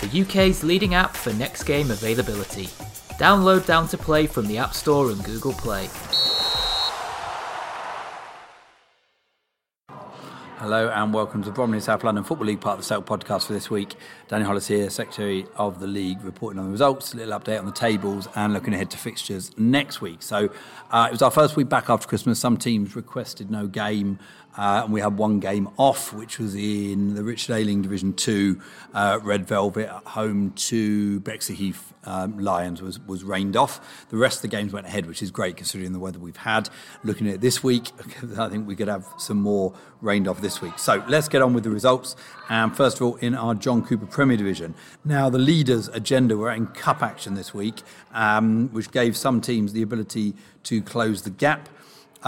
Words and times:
the 0.00 0.22
UK's 0.22 0.64
leading 0.64 0.94
app 0.94 1.16
for 1.16 1.32
next 1.32 1.64
game 1.64 1.90
availability. 1.90 2.66
Download 3.18 3.66
Down 3.66 3.88
to 3.88 3.98
Play 3.98 4.26
from 4.26 4.46
the 4.46 4.58
App 4.58 4.74
Store 4.74 5.10
and 5.10 5.22
Google 5.24 5.52
Play. 5.52 5.88
Hello 10.58 10.88
and 10.88 11.14
welcome 11.14 11.40
to 11.44 11.52
Bromley 11.52 11.78
South 11.78 12.02
London 12.02 12.24
Football 12.24 12.48
League 12.48 12.60
part 12.60 12.80
of 12.80 12.84
the 12.84 12.92
Selk 12.92 13.04
podcast 13.04 13.46
for 13.46 13.52
this 13.52 13.70
week. 13.70 13.94
Danny 14.26 14.44
Hollis 14.44 14.66
here, 14.66 14.90
Secretary 14.90 15.46
of 15.54 15.78
the 15.78 15.86
League, 15.86 16.20
reporting 16.24 16.58
on 16.58 16.64
the 16.64 16.72
results, 16.72 17.14
a 17.14 17.16
little 17.16 17.38
update 17.38 17.60
on 17.60 17.66
the 17.66 17.70
tables 17.70 18.26
and 18.34 18.52
looking 18.54 18.74
ahead 18.74 18.90
to 18.90 18.98
fixtures 18.98 19.56
next 19.56 20.00
week. 20.00 20.20
So 20.20 20.48
uh, 20.90 21.06
it 21.08 21.12
was 21.12 21.22
our 21.22 21.30
first 21.30 21.54
week 21.54 21.68
back 21.68 21.88
after 21.88 22.08
Christmas. 22.08 22.40
Some 22.40 22.56
teams 22.56 22.96
requested 22.96 23.52
no 23.52 23.68
game 23.68 24.18
uh, 24.56 24.80
and 24.82 24.92
we 24.92 25.00
had 25.00 25.16
one 25.16 25.38
game 25.38 25.68
off, 25.76 26.12
which 26.12 26.40
was 26.40 26.56
in 26.56 27.14
the 27.14 27.22
Richard 27.22 27.54
Ayling 27.54 27.82
Division 27.82 28.12
2, 28.14 28.60
uh, 28.94 29.20
Red 29.22 29.46
Velvet 29.46 29.88
at 29.88 30.04
home 30.06 30.50
to 30.56 31.20
Bexleyheath 31.20 31.92
um, 32.08 32.38
Lions 32.38 32.80
was, 32.80 32.98
was 33.00 33.22
rained 33.22 33.56
off. 33.56 34.06
The 34.08 34.16
rest 34.16 34.38
of 34.38 34.42
the 34.42 34.48
games 34.56 34.72
went 34.72 34.86
ahead, 34.86 35.06
which 35.06 35.22
is 35.22 35.30
great 35.30 35.56
considering 35.56 35.92
the 35.92 35.98
weather 35.98 36.18
we've 36.18 36.36
had. 36.36 36.70
Looking 37.04 37.28
at 37.28 37.34
it 37.34 37.40
this 37.40 37.62
week, 37.62 37.92
I 38.38 38.48
think 38.48 38.66
we 38.66 38.74
could 38.74 38.88
have 38.88 39.06
some 39.18 39.36
more 39.36 39.74
rained 40.00 40.26
off 40.26 40.40
this 40.40 40.62
week. 40.62 40.78
So 40.78 41.04
let's 41.08 41.28
get 41.28 41.42
on 41.42 41.52
with 41.52 41.64
the 41.64 41.70
results. 41.70 42.16
And 42.48 42.74
first 42.74 42.96
of 42.96 43.02
all, 43.02 43.16
in 43.16 43.34
our 43.34 43.54
John 43.54 43.84
Cooper 43.84 44.06
Premier 44.06 44.36
Division. 44.36 44.74
Now, 45.04 45.28
the 45.28 45.38
leaders' 45.38 45.88
agenda 45.88 46.36
were 46.36 46.50
in 46.50 46.68
cup 46.68 47.02
action 47.02 47.34
this 47.34 47.52
week, 47.52 47.82
um, 48.12 48.68
which 48.68 48.90
gave 48.90 49.16
some 49.16 49.40
teams 49.40 49.74
the 49.74 49.82
ability 49.82 50.34
to 50.64 50.80
close 50.82 51.22
the 51.22 51.30
gap. 51.30 51.68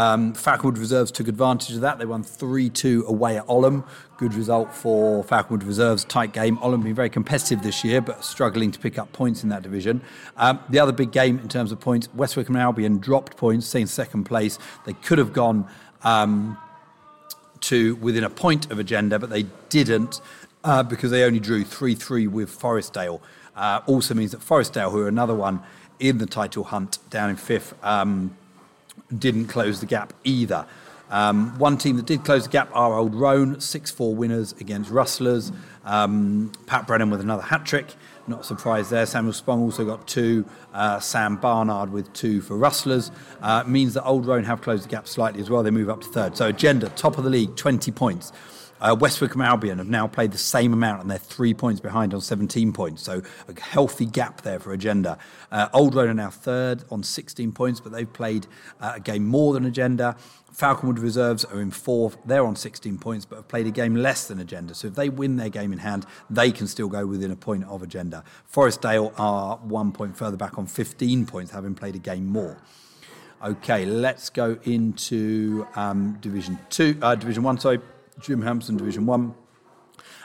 Um, 0.01 0.33
Falconwood 0.33 0.79
Reserves 0.79 1.13
took 1.13 1.29
advantage 1.29 1.75
of 1.75 1.83
that. 1.83 1.99
They 1.99 2.07
won 2.07 2.23
3 2.23 2.71
2 2.71 3.05
away 3.07 3.37
at 3.37 3.45
Oldham. 3.47 3.85
Good 4.17 4.33
result 4.33 4.73
for 4.75 5.23
Falconwood 5.23 5.63
Reserves. 5.63 6.05
Tight 6.05 6.33
game. 6.33 6.59
Oldham 6.63 6.83
been 6.83 6.95
very 6.95 7.11
competitive 7.11 7.63
this 7.63 7.85
year, 7.85 8.01
but 8.01 8.25
struggling 8.25 8.71
to 8.71 8.79
pick 8.79 8.99
up 8.99 9.13
points 9.13 9.43
in 9.43 9.51
that 9.51 9.63
division. 9.63 10.01
Um, 10.39 10.59
the 10.71 10.79
other 10.79 10.93
big 10.93 11.13
game 11.13 11.39
in 11.41 11.49
terms 11.49 11.71
of 11.71 11.81
points 11.81 12.09
West 12.15 12.35
Wickham 12.35 12.57
and 12.57 12.63
Albion 12.63 12.97
dropped 12.97 13.37
points, 13.37 13.67
staying 13.67 13.89
second 13.89 14.25
place. 14.25 14.59
They 14.87 14.95
could 14.95 15.19
have 15.19 15.35
gone 15.35 15.69
um, 16.03 16.57
to 17.61 17.97
within 17.97 18.25
a 18.25 18.31
point 18.31 18.71
of 18.71 18.79
agenda, 18.79 19.19
but 19.19 19.29
they 19.29 19.45
didn't 19.69 20.23
uh, 20.65 20.83
because 20.83 21.11
they 21.11 21.25
only 21.25 21.41
drew 21.41 21.63
3 21.63 21.95
3 21.95 22.27
with 22.27 22.49
Forestdale. 22.59 23.21
Uh, 23.55 23.83
also 23.87 24.15
means 24.15 24.31
that 24.31 24.41
Forestdale, 24.41 24.93
who 24.93 25.03
are 25.03 25.09
another 25.09 25.35
one 25.35 25.63
in 25.99 26.17
the 26.17 26.27
title 26.27 26.65
hunt 26.65 26.99
down 27.11 27.29
in 27.29 27.37
fifth, 27.37 27.75
um, 27.85 28.35
didn't 29.17 29.47
close 29.47 29.81
the 29.81 29.87
gap 29.87 30.13
either. 30.25 30.67
Um, 31.11 31.59
one 31.59 31.77
team 31.77 31.97
that 31.97 32.07
did 32.07 32.25
close 32.25 32.45
the 32.45 32.51
gap 32.51 32.71
are 32.73 32.95
Old 32.95 33.15
Roan, 33.15 33.61
6 33.61 33.91
4 33.91 34.15
winners 34.15 34.53
against 34.61 34.91
Rustlers. 34.91 35.51
Um, 35.85 36.53
Pat 36.67 36.87
Brennan 36.87 37.11
with 37.11 37.21
another 37.21 37.43
hat 37.43 37.67
trick. 37.67 37.95
Not 38.29 38.45
surprised 38.47 38.91
there. 38.91 39.07
Samuel 39.07 39.33
Spong 39.33 39.61
also 39.61 39.85
got 39.85 40.07
two. 40.07 40.45
Uh, 40.73 41.01
Sam 41.01 41.37
Barnard 41.37 41.91
with 41.91 42.13
two 42.13 42.41
for 42.41 42.57
Rustlers. 42.57 43.11
Uh, 43.43 43.65
means 43.67 43.95
that 43.95 44.05
Old 44.05 44.25
Roan 44.25 44.45
have 44.45 44.63
closed 44.63 44.85
the 44.85 44.89
gap 44.89 45.09
slightly 45.09 45.41
as 45.41 45.51
well. 45.51 45.65
They 45.65 45.73
move 45.73 45.91
up 45.91 46.03
to 46.03 46.09
third. 46.09 46.37
So, 46.37 46.47
agenda, 46.47 46.91
top 46.91 47.19
of 47.19 47.25
the 47.25 47.31
league, 47.31 47.57
20 47.57 47.91
points. 47.91 48.33
Uh, 48.81 48.97
Wickham 48.99 49.41
Albion 49.41 49.79
have 49.79 49.89
now 49.89 50.07
played 50.07 50.33
the 50.33 50.39
same 50.39 50.73
amount 50.73 51.03
and 51.03 51.11
they're 51.11 51.19
three 51.19 51.55
points 51.55 51.81
behind 51.81 52.15
on 52.15 52.21
17 52.21 52.73
points. 52.73 53.03
So 53.03 53.23
a 53.49 53.61
healthy 53.61 54.07
gap 54.07 54.43
there 54.43 54.59
for 54.59 54.73
Agenda. 54.73 55.19
Uh, 55.51 55.69
Old 55.73 55.95
Roan 55.95 56.09
are 56.09 56.15
now 56.15 56.31
third 56.31 56.85
on 56.91 57.03
16 57.03 57.53
points, 57.53 57.81
but 57.81 57.93
they've 57.93 58.11
played 58.11 58.47
uh, 58.81 58.93
a 58.97 59.01
game 59.01 59.27
more 59.27 59.53
than 59.53 59.65
Agenda. 59.65 60.17
Falconwood 60.53 60.99
Reserves 60.99 61.45
are 61.45 61.61
in 61.61 61.71
fourth. 61.71 62.19
They're 62.25 62.45
on 62.45 62.57
16 62.57 62.99
points, 62.99 63.25
but 63.25 63.37
have 63.37 63.49
played 63.49 63.67
a 63.67 63.71
game 63.71 63.95
less 63.95 64.29
than 64.29 64.41
Agenda. 64.41 64.75
So 64.75 64.89
if 64.89 64.95
they 64.95 65.09
win 65.09 65.37
their 65.37 65.49
game 65.49 65.73
in 65.73 65.79
hand, 65.79 66.07
they 66.29 66.51
can 66.51 66.67
still 66.67 66.89
go 66.89 67.07
within 67.07 67.31
a 67.31 67.37
point 67.37 67.65
of 67.65 67.83
Agenda. 67.83 68.25
Forestdale 68.53 69.13
are 69.19 69.57
one 69.59 69.93
point 69.93 70.17
further 70.17 70.37
back 70.37 70.59
on 70.59 70.67
15 70.67 71.27
points, 71.27 71.53
having 71.53 71.75
played 71.75 71.95
a 71.95 71.99
game 71.99 72.27
more. 72.27 72.59
Okay, 73.43 73.87
let's 73.87 74.29
go 74.29 74.59
into 74.65 75.67
um, 75.75 76.19
Division 76.21 76.59
Two, 76.69 76.99
uh, 77.01 77.15
Division 77.15 77.43
One. 77.43 77.59
Sorry, 77.59 77.79
Jim 78.21 78.43
Hampson 78.43 78.77
Division 78.77 79.07
1. 79.07 79.35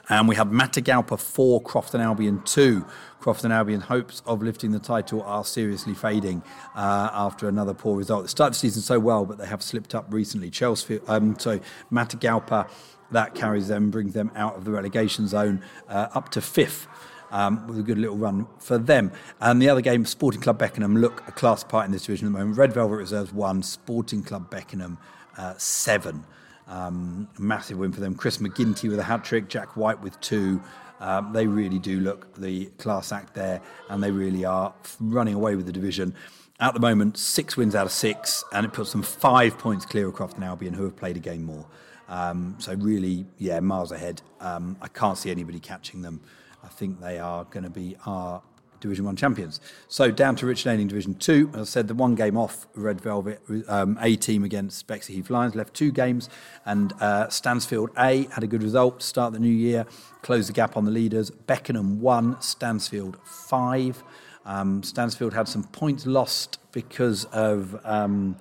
And 0.08 0.28
we 0.28 0.36
have 0.36 0.48
Matagalpa 0.48 1.20
4, 1.20 1.62
Crofton 1.64 2.00
Albion 2.00 2.42
2. 2.44 2.86
Crofton 3.20 3.52
Albion 3.52 3.82
hopes 3.82 4.22
of 4.28 4.44
lifting 4.44 4.72
the 4.72 4.80
title 4.80 5.24
are 5.24 5.44
seriously 5.44 5.96
fading 5.96 6.44
uh, 6.76 7.10
after 7.12 7.48
another 7.48 7.74
poor 7.74 7.98
result. 7.98 8.26
They 8.26 8.28
started 8.28 8.54
the 8.54 8.60
season 8.60 8.84
so 8.84 9.00
well, 9.00 9.26
but 9.26 9.40
they 9.40 9.48
have 9.48 9.64
slipped 9.64 9.96
up 9.96 10.06
recently. 10.14 10.52
Chelsea, 10.52 11.00
um, 11.08 11.40
so 11.40 11.60
Matagalpa, 11.92 12.70
that 13.12 13.34
carries 13.34 13.68
them, 13.68 13.90
brings 13.90 14.14
them 14.14 14.32
out 14.36 14.56
of 14.56 14.66
the 14.66 14.72
relegation 14.72 15.28
zone 15.28 15.64
uh, 15.90 16.10
up 16.14 16.30
to 16.30 16.42
fifth. 16.42 16.88
Um, 17.32 17.68
with 17.68 17.80
a 17.80 17.84
good 17.84 17.98
little 17.98 18.16
run 18.16 18.48
for 18.60 18.78
them. 18.78 19.12
And 19.42 19.60
the 19.60 19.68
other 19.68 19.82
game, 19.82 20.06
Sporting 20.06 20.42
Club 20.42 20.60
Beckenham, 20.60 20.96
look 20.96 21.28
a 21.28 21.32
class 21.32 21.64
part 21.64 21.86
in 21.88 21.92
this 21.92 22.06
division 22.06 22.28
at 22.28 22.32
the 22.32 22.38
moment. 22.38 22.58
Red 22.58 22.72
Velvet 22.72 22.96
Reserves 22.96 23.34
one, 23.34 23.64
Sporting 23.64 24.24
Club 24.24 24.50
Beckenham 24.50 25.00
uh, 25.36 25.56
seven. 25.58 26.24
Um, 26.68 27.28
massive 27.38 27.78
win 27.78 27.92
for 27.92 28.02
them. 28.02 28.16
Chris 28.16 28.38
McGinty 28.38 28.90
with 28.90 29.00
a 29.00 29.04
hat 29.04 29.24
trick, 29.24 29.48
Jack 29.48 29.78
White 29.78 30.02
with 30.02 30.20
two. 30.22 30.62
Um, 31.00 31.34
they 31.34 31.46
really 31.46 31.80
do 31.80 32.00
look 32.00 32.36
the 32.36 32.66
class 32.78 33.12
act 33.12 33.34
there, 33.34 33.62
and 33.90 34.02
they 34.02 34.12
really 34.12 34.46
are 34.46 34.74
running 35.00 35.36
away 35.36 35.56
with 35.56 35.66
the 35.66 35.72
division. 35.72 36.16
At 36.60 36.74
the 36.74 36.80
moment, 36.80 37.18
six 37.18 37.58
wins 37.58 37.76
out 37.76 37.86
of 37.86 37.92
six, 37.92 38.44
and 38.54 38.66
it 38.66 38.74
puts 38.74 38.92
them 38.92 39.04
five 39.04 39.58
points 39.58 39.86
clear 39.86 40.08
of 40.08 40.14
Crofton 40.14 40.44
Albion, 40.44 40.74
who 40.74 40.84
have 40.86 40.96
played 40.96 41.18
a 41.18 41.20
game 41.20 41.44
more. 41.44 41.66
Um, 42.08 42.56
so 42.60 42.74
really, 42.76 43.26
yeah, 43.38 43.60
miles 43.60 43.92
ahead. 43.92 44.22
Um, 44.40 44.78
I 44.82 44.88
can't 44.88 45.18
see 45.18 45.32
anybody 45.32 45.60
catching 45.60 46.02
them. 46.02 46.22
I 46.64 46.68
think 46.68 47.02
they 47.02 47.20
are 47.20 47.44
going 47.46 47.64
to 47.64 47.70
be 47.70 47.98
our 48.06 48.42
Division 48.86 49.06
One 49.06 49.16
champions. 49.16 49.60
So 49.88 50.12
down 50.12 50.36
to 50.38 50.46
Richard 50.46 50.80
in 50.80 50.88
Division 50.88 51.16
Two. 51.16 51.50
As 51.54 51.62
I 51.62 51.64
said, 51.64 51.88
the 51.88 51.94
one 51.96 52.16
game 52.16 52.38
off 52.38 52.68
Red 52.76 53.02
Velvet 53.02 53.42
um, 53.68 53.98
A 54.00 54.16
team 54.16 54.44
against 54.44 54.88
Bexleyheath 54.88 55.30
Lions 55.30 55.56
left 55.56 55.74
two 55.74 55.92
games, 55.92 56.30
and 56.66 56.94
uh, 56.94 57.28
Stansfeld 57.28 57.90
A 57.98 58.28
had 58.34 58.44
a 58.44 58.48
good 58.48 58.64
result 58.64 59.00
to 59.00 59.06
start 59.06 59.34
the 59.34 59.40
new 59.40 59.48
year, 59.48 59.86
closed 60.22 60.50
the 60.50 60.54
gap 60.54 60.78
on 60.78 60.86
the 60.86 60.92
leaders. 60.92 61.32
Beckenham 61.32 62.00
one, 62.00 62.36
Stansfeld 62.36 63.16
five. 63.26 64.04
Um, 64.46 64.82
Stansfeld 64.84 65.34
had 65.34 65.48
some 65.48 65.64
points 65.64 66.06
lost 66.06 66.60
because 66.72 67.26
of. 67.26 67.80
Um, 67.84 68.38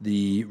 the 0.00 0.44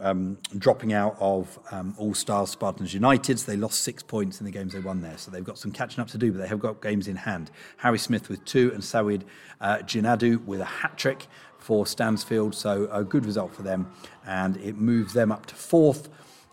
um, 0.00 0.38
dropping 0.56 0.92
out 0.92 1.16
of 1.20 1.58
um, 1.70 1.94
All 1.98 2.14
Stars 2.14 2.50
Spartans 2.50 2.92
United. 2.92 3.38
So 3.38 3.50
they 3.50 3.56
lost 3.56 3.82
six 3.82 4.02
points 4.02 4.40
in 4.40 4.44
the 4.44 4.50
games 4.50 4.72
they 4.72 4.80
won 4.80 5.00
there. 5.00 5.16
So 5.18 5.30
they've 5.30 5.44
got 5.44 5.58
some 5.58 5.70
catching 5.70 6.00
up 6.00 6.08
to 6.08 6.18
do, 6.18 6.32
but 6.32 6.38
they 6.38 6.48
have 6.48 6.58
got 6.58 6.82
games 6.82 7.06
in 7.06 7.16
hand. 7.16 7.50
Harry 7.78 7.98
Smith 7.98 8.28
with 8.28 8.44
two 8.44 8.72
and 8.72 8.82
Sawid 8.82 9.22
uh, 9.60 9.78
Jinadu 9.78 10.44
with 10.44 10.60
a 10.60 10.64
hat 10.64 10.96
trick 10.96 11.26
for 11.58 11.84
Stansfeld. 11.84 12.54
So 12.54 12.88
a 12.90 13.04
good 13.04 13.24
result 13.24 13.54
for 13.54 13.62
them, 13.62 13.92
and 14.26 14.56
it 14.56 14.76
moves 14.76 15.12
them 15.12 15.30
up 15.30 15.46
to 15.46 15.54
fourth. 15.54 16.08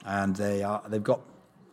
And 0.06 0.36
they 0.36 0.62
are 0.62 0.84
they've 0.88 1.04
got 1.04 1.22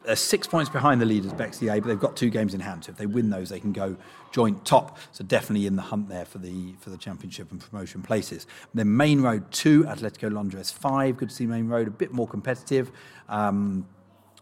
they're 0.05 0.17
six 0.17 0.47
points 0.47 0.71
behind 0.71 1.01
the 1.01 1.07
leaders, 1.07 1.33
Bexley 1.33 1.69
A, 1.69 1.81
but 1.81 1.89
they've 1.89 2.01
got 2.01 2.17
two 2.17 2.31
games 2.31 2.55
in 2.55 2.61
hand. 2.61 2.85
So 2.85 2.93
if 2.93 2.99
they 2.99 3.07
win 3.07 3.31
those, 3.31 3.51
they 3.51 3.61
can 3.61 3.73
go 3.73 3.97
joint 4.33 4.65
top. 4.65 4.99
So 5.13 5.23
definitely 5.23 5.67
in 5.67 5.77
the 5.77 5.83
hunt 5.83 6.09
there 6.09 6.25
for 6.25 6.39
the 6.39 6.75
for 6.81 6.91
the 6.91 6.97
championship 6.97 7.53
and 7.53 7.61
promotion 7.61 8.03
places. 8.03 8.47
then 8.75 8.97
Main 8.97 9.21
Road 9.21 9.51
two, 9.53 9.85
Atletico 9.85 10.33
Londres 10.33 10.73
five. 10.73 11.17
Good 11.17 11.29
to 11.29 11.35
see 11.35 11.47
Main 11.47 11.69
Road 11.69 11.87
a 11.87 11.91
bit 11.91 12.13
more 12.13 12.27
competitive. 12.27 12.91
Um, 13.29 13.87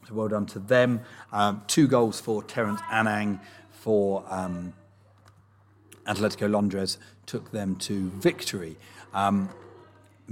so 0.09 0.15
well 0.15 0.29
done 0.29 0.47
to 0.47 0.59
them. 0.59 1.01
Um, 1.33 1.63
two 1.67 1.87
goals 1.87 2.21
for 2.21 2.43
Terence 2.43 2.81
Anang 2.91 3.41
for 3.71 4.25
um, 4.29 4.73
Atletico 6.07 6.51
Londres 6.51 6.99
took 7.27 7.51
them 7.51 7.77
to 7.77 8.11
victory. 8.11 8.77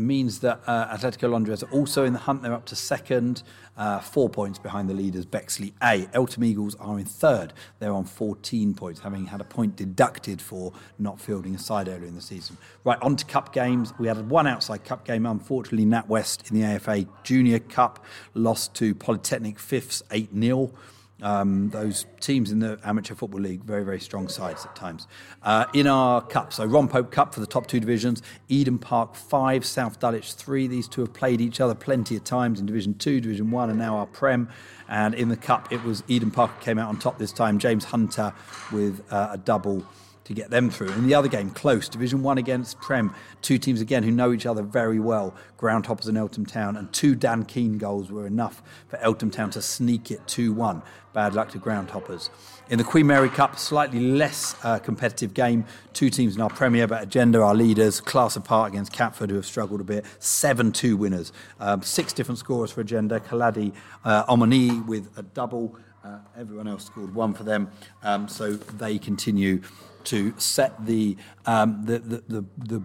Means 0.00 0.38
that 0.40 0.60
uh, 0.64 0.96
Atletico 0.96 1.28
Londres 1.28 1.64
are 1.64 1.70
also 1.72 2.04
in 2.04 2.12
the 2.12 2.20
hunt. 2.20 2.42
They're 2.42 2.54
up 2.54 2.66
to 2.66 2.76
second, 2.76 3.42
uh, 3.76 3.98
four 3.98 4.28
points 4.28 4.56
behind 4.56 4.88
the 4.88 4.94
leaders, 4.94 5.24
Bexley 5.24 5.74
A. 5.82 6.08
Eltham 6.12 6.44
Eagles 6.44 6.76
are 6.76 7.00
in 7.00 7.04
third. 7.04 7.52
They're 7.80 7.92
on 7.92 8.04
14 8.04 8.74
points, 8.74 9.00
having 9.00 9.26
had 9.26 9.40
a 9.40 9.44
point 9.44 9.74
deducted 9.74 10.40
for 10.40 10.72
not 11.00 11.20
fielding 11.20 11.56
a 11.56 11.58
side 11.58 11.88
earlier 11.88 12.06
in 12.06 12.14
the 12.14 12.22
season. 12.22 12.56
Right, 12.84 12.98
on 13.02 13.16
to 13.16 13.24
cup 13.24 13.52
games. 13.52 13.92
We 13.98 14.06
had 14.06 14.30
one 14.30 14.46
outside 14.46 14.84
cup 14.84 15.04
game. 15.04 15.26
Unfortunately, 15.26 15.84
NatWest 15.84 16.48
in 16.48 16.60
the 16.60 16.64
AFA 16.64 17.06
Junior 17.24 17.58
Cup 17.58 18.04
lost 18.34 18.74
to 18.74 18.94
Polytechnic 18.94 19.58
Fifths 19.58 20.02
8 20.12 20.30
0. 20.32 20.70
Um, 21.20 21.70
those 21.70 22.06
teams 22.20 22.52
in 22.52 22.60
the 22.60 22.78
Amateur 22.84 23.14
Football 23.14 23.40
League, 23.40 23.64
very, 23.64 23.84
very 23.84 23.98
strong 23.98 24.28
sides 24.28 24.64
at 24.64 24.76
times. 24.76 25.08
Uh, 25.42 25.64
in 25.74 25.86
our 25.86 26.22
cup, 26.22 26.52
so 26.52 26.64
Ron 26.64 26.86
Pope 26.86 27.10
Cup 27.10 27.34
for 27.34 27.40
the 27.40 27.46
top 27.46 27.66
two 27.66 27.80
divisions, 27.80 28.22
Eden 28.48 28.78
Park 28.78 29.16
5, 29.16 29.64
South 29.64 29.98
Dulwich 29.98 30.34
3. 30.34 30.68
These 30.68 30.86
two 30.86 31.00
have 31.00 31.12
played 31.12 31.40
each 31.40 31.60
other 31.60 31.74
plenty 31.74 32.16
of 32.16 32.24
times 32.24 32.60
in 32.60 32.66
Division 32.66 32.94
2, 32.94 33.20
Division 33.20 33.50
1, 33.50 33.70
and 33.70 33.78
now 33.78 33.96
our 33.96 34.06
Prem. 34.06 34.48
And 34.88 35.14
in 35.14 35.28
the 35.28 35.36
cup, 35.36 35.72
it 35.72 35.82
was 35.82 36.04
Eden 36.06 36.30
Park 36.30 36.60
came 36.60 36.78
out 36.78 36.88
on 36.88 36.98
top 36.98 37.18
this 37.18 37.32
time. 37.32 37.58
James 37.58 37.84
Hunter 37.84 38.32
with 38.70 39.02
uh, 39.10 39.30
a 39.32 39.38
double 39.38 39.84
to 40.28 40.34
get 40.34 40.50
them 40.50 40.68
through. 40.70 40.90
In 40.92 41.06
the 41.06 41.14
other 41.14 41.26
game, 41.26 41.50
close, 41.50 41.88
Division 41.88 42.22
1 42.22 42.36
against 42.36 42.78
Prem, 42.80 43.14
two 43.40 43.56
teams 43.56 43.80
again 43.80 44.02
who 44.02 44.10
know 44.10 44.32
each 44.32 44.44
other 44.44 44.62
very 44.62 45.00
well, 45.00 45.34
Groundhoppers 45.58 46.06
and 46.06 46.18
Eltham 46.18 46.44
Town, 46.44 46.76
and 46.76 46.92
two 46.92 47.14
Dan 47.14 47.46
Keane 47.46 47.78
goals 47.78 48.12
were 48.12 48.26
enough 48.26 48.62
for 48.88 48.98
Eltham 48.98 49.30
Town 49.30 49.48
to 49.50 49.62
sneak 49.62 50.10
it 50.10 50.20
2 50.26 50.52
1. 50.52 50.82
Bad 51.14 51.34
luck 51.34 51.48
to 51.52 51.58
Groundhoppers. 51.58 52.28
In 52.68 52.76
the 52.76 52.84
Queen 52.84 53.06
Mary 53.06 53.30
Cup, 53.30 53.58
slightly 53.58 54.00
less 54.00 54.54
uh, 54.62 54.78
competitive 54.78 55.32
game. 55.32 55.64
Two 55.94 56.10
teams 56.10 56.36
in 56.36 56.42
our 56.42 56.50
Premier, 56.50 56.86
but 56.86 57.02
Agenda, 57.02 57.40
our 57.40 57.54
leaders, 57.54 57.98
class 57.98 58.36
apart 58.36 58.70
against 58.70 58.92
Catford, 58.92 59.30
who 59.30 59.36
have 59.36 59.46
struggled 59.46 59.80
a 59.80 59.84
bit. 59.84 60.04
7 60.18 60.72
2 60.72 60.98
winners. 60.98 61.32
Um, 61.58 61.80
six 61.80 62.12
different 62.12 62.38
scorers 62.38 62.70
for 62.70 62.82
Agenda. 62.82 63.18
Kaladi 63.18 63.72
uh, 64.04 64.26
Omani 64.26 64.84
with 64.84 65.08
a 65.16 65.22
double. 65.22 65.78
Uh, 66.04 66.18
everyone 66.36 66.68
else 66.68 66.84
scored 66.84 67.14
one 67.14 67.32
for 67.32 67.44
them. 67.44 67.70
Um, 68.02 68.28
so 68.28 68.52
they 68.52 68.98
continue 68.98 69.62
to 70.04 70.34
set 70.38 70.86
the, 70.86 71.16
um, 71.46 71.84
the, 71.84 71.98
the, 71.98 72.22
the, 72.28 72.44
the 72.56 72.82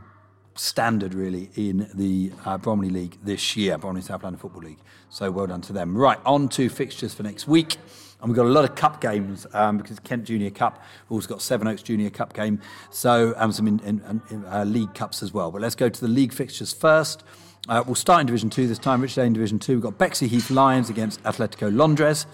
standard 0.55 1.13
really 1.13 1.49
in 1.55 1.89
the 1.93 2.31
uh, 2.45 2.57
Bromley 2.57 2.89
League 2.89 3.17
this 3.23 3.55
year, 3.57 3.77
Bromley 3.77 4.01
South 4.01 4.23
London 4.23 4.39
Football 4.39 4.63
League. 4.63 4.79
So 5.09 5.29
well 5.31 5.47
done 5.47 5.61
to 5.61 5.73
them. 5.73 5.97
Right, 5.97 6.19
on 6.25 6.49
to 6.49 6.69
fixtures 6.69 7.13
for 7.13 7.23
next 7.23 7.47
week. 7.47 7.77
And 8.21 8.29
we've 8.29 8.37
got 8.37 8.45
a 8.45 8.49
lot 8.49 8.63
of 8.63 8.75
cup 8.75 9.01
games 9.01 9.45
um, 9.53 9.77
because 9.77 9.99
Kent 9.99 10.23
Junior 10.23 10.49
Cup. 10.49 10.81
We've 11.09 11.17
also 11.17 11.27
got 11.27 11.41
Seven 11.41 11.67
Oaks 11.67 11.83
Junior 11.83 12.09
Cup 12.09 12.33
game. 12.33 12.61
So 12.89 13.33
some 13.51 13.67
in, 13.67 13.79
in, 13.81 14.21
in 14.29 14.45
uh, 14.45 14.63
league 14.63 14.93
cups 14.93 15.21
as 15.21 15.33
well. 15.33 15.51
But 15.51 15.61
let's 15.61 15.75
go 15.75 15.89
to 15.89 16.01
the 16.01 16.07
league 16.07 16.31
fixtures 16.31 16.71
first. 16.71 17.23
Uh, 17.67 17.83
we'll 17.85 17.95
start 17.95 18.21
in 18.21 18.27
Division 18.27 18.49
Two 18.49 18.65
this 18.65 18.79
time. 18.79 19.01
Rich 19.01 19.17
in 19.17 19.33
Division 19.33 19.59
Two. 19.59 19.73
We've 19.73 19.83
got 19.83 19.97
Bexley 19.97 20.29
Heath 20.29 20.49
Lions 20.49 20.89
against 20.89 21.21
Atletico 21.23 21.75
Londres. 21.75 22.25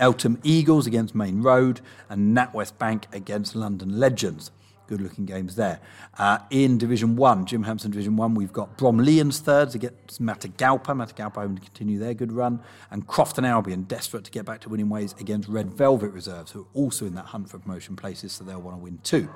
Eltham 0.00 0.40
Eagles 0.42 0.86
against 0.86 1.14
Main 1.14 1.42
Road, 1.42 1.80
and 2.08 2.36
NatWest 2.36 2.78
Bank 2.78 3.06
against 3.12 3.54
London 3.54 4.00
Legends. 4.00 4.50
Good 4.88 5.00
looking 5.00 5.24
games 5.24 5.54
there. 5.54 5.78
Uh, 6.18 6.38
in 6.50 6.76
Division 6.76 7.14
1, 7.14 7.46
Jim 7.46 7.62
Hampson 7.62 7.92
Division 7.92 8.16
1, 8.16 8.34
we've 8.34 8.52
got 8.52 8.76
Bromleyans 8.76 9.38
thirds 9.38 9.76
against 9.76 10.20
Matagalpa. 10.20 10.86
Matagalpa 10.86 11.34
hoping 11.34 11.54
to 11.54 11.62
continue 11.62 11.96
their 11.96 12.12
good 12.12 12.32
run. 12.32 12.60
And 12.90 13.06
Crofton 13.06 13.44
Albion 13.44 13.84
desperate 13.84 14.24
to 14.24 14.32
get 14.32 14.44
back 14.44 14.62
to 14.62 14.68
winning 14.68 14.88
ways 14.88 15.14
against 15.20 15.48
Red 15.48 15.70
Velvet 15.72 16.10
Reserves, 16.10 16.50
who 16.50 16.62
are 16.62 16.66
also 16.74 17.06
in 17.06 17.14
that 17.14 17.26
hunt 17.26 17.48
for 17.48 17.60
promotion 17.60 17.94
places, 17.94 18.32
so 18.32 18.42
they'll 18.42 18.60
want 18.60 18.78
to 18.78 18.82
win 18.82 18.98
too. 19.04 19.28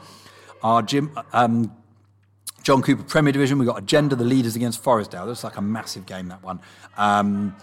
Our 0.64 0.82
Jim. 0.82 1.16
Um, 1.32 1.72
John 2.64 2.80
Cooper 2.80 3.02
Premier 3.02 3.30
Division, 3.30 3.58
we've 3.58 3.68
got 3.68 3.78
Agenda, 3.78 4.16
the 4.16 4.24
leaders 4.24 4.56
against 4.56 4.82
Forestdale. 4.82 5.26
Looks 5.26 5.44
like 5.44 5.58
a 5.58 5.62
massive 5.62 6.06
game, 6.06 6.28
that 6.28 6.42
one. 6.42 6.60
Um, 6.96 7.54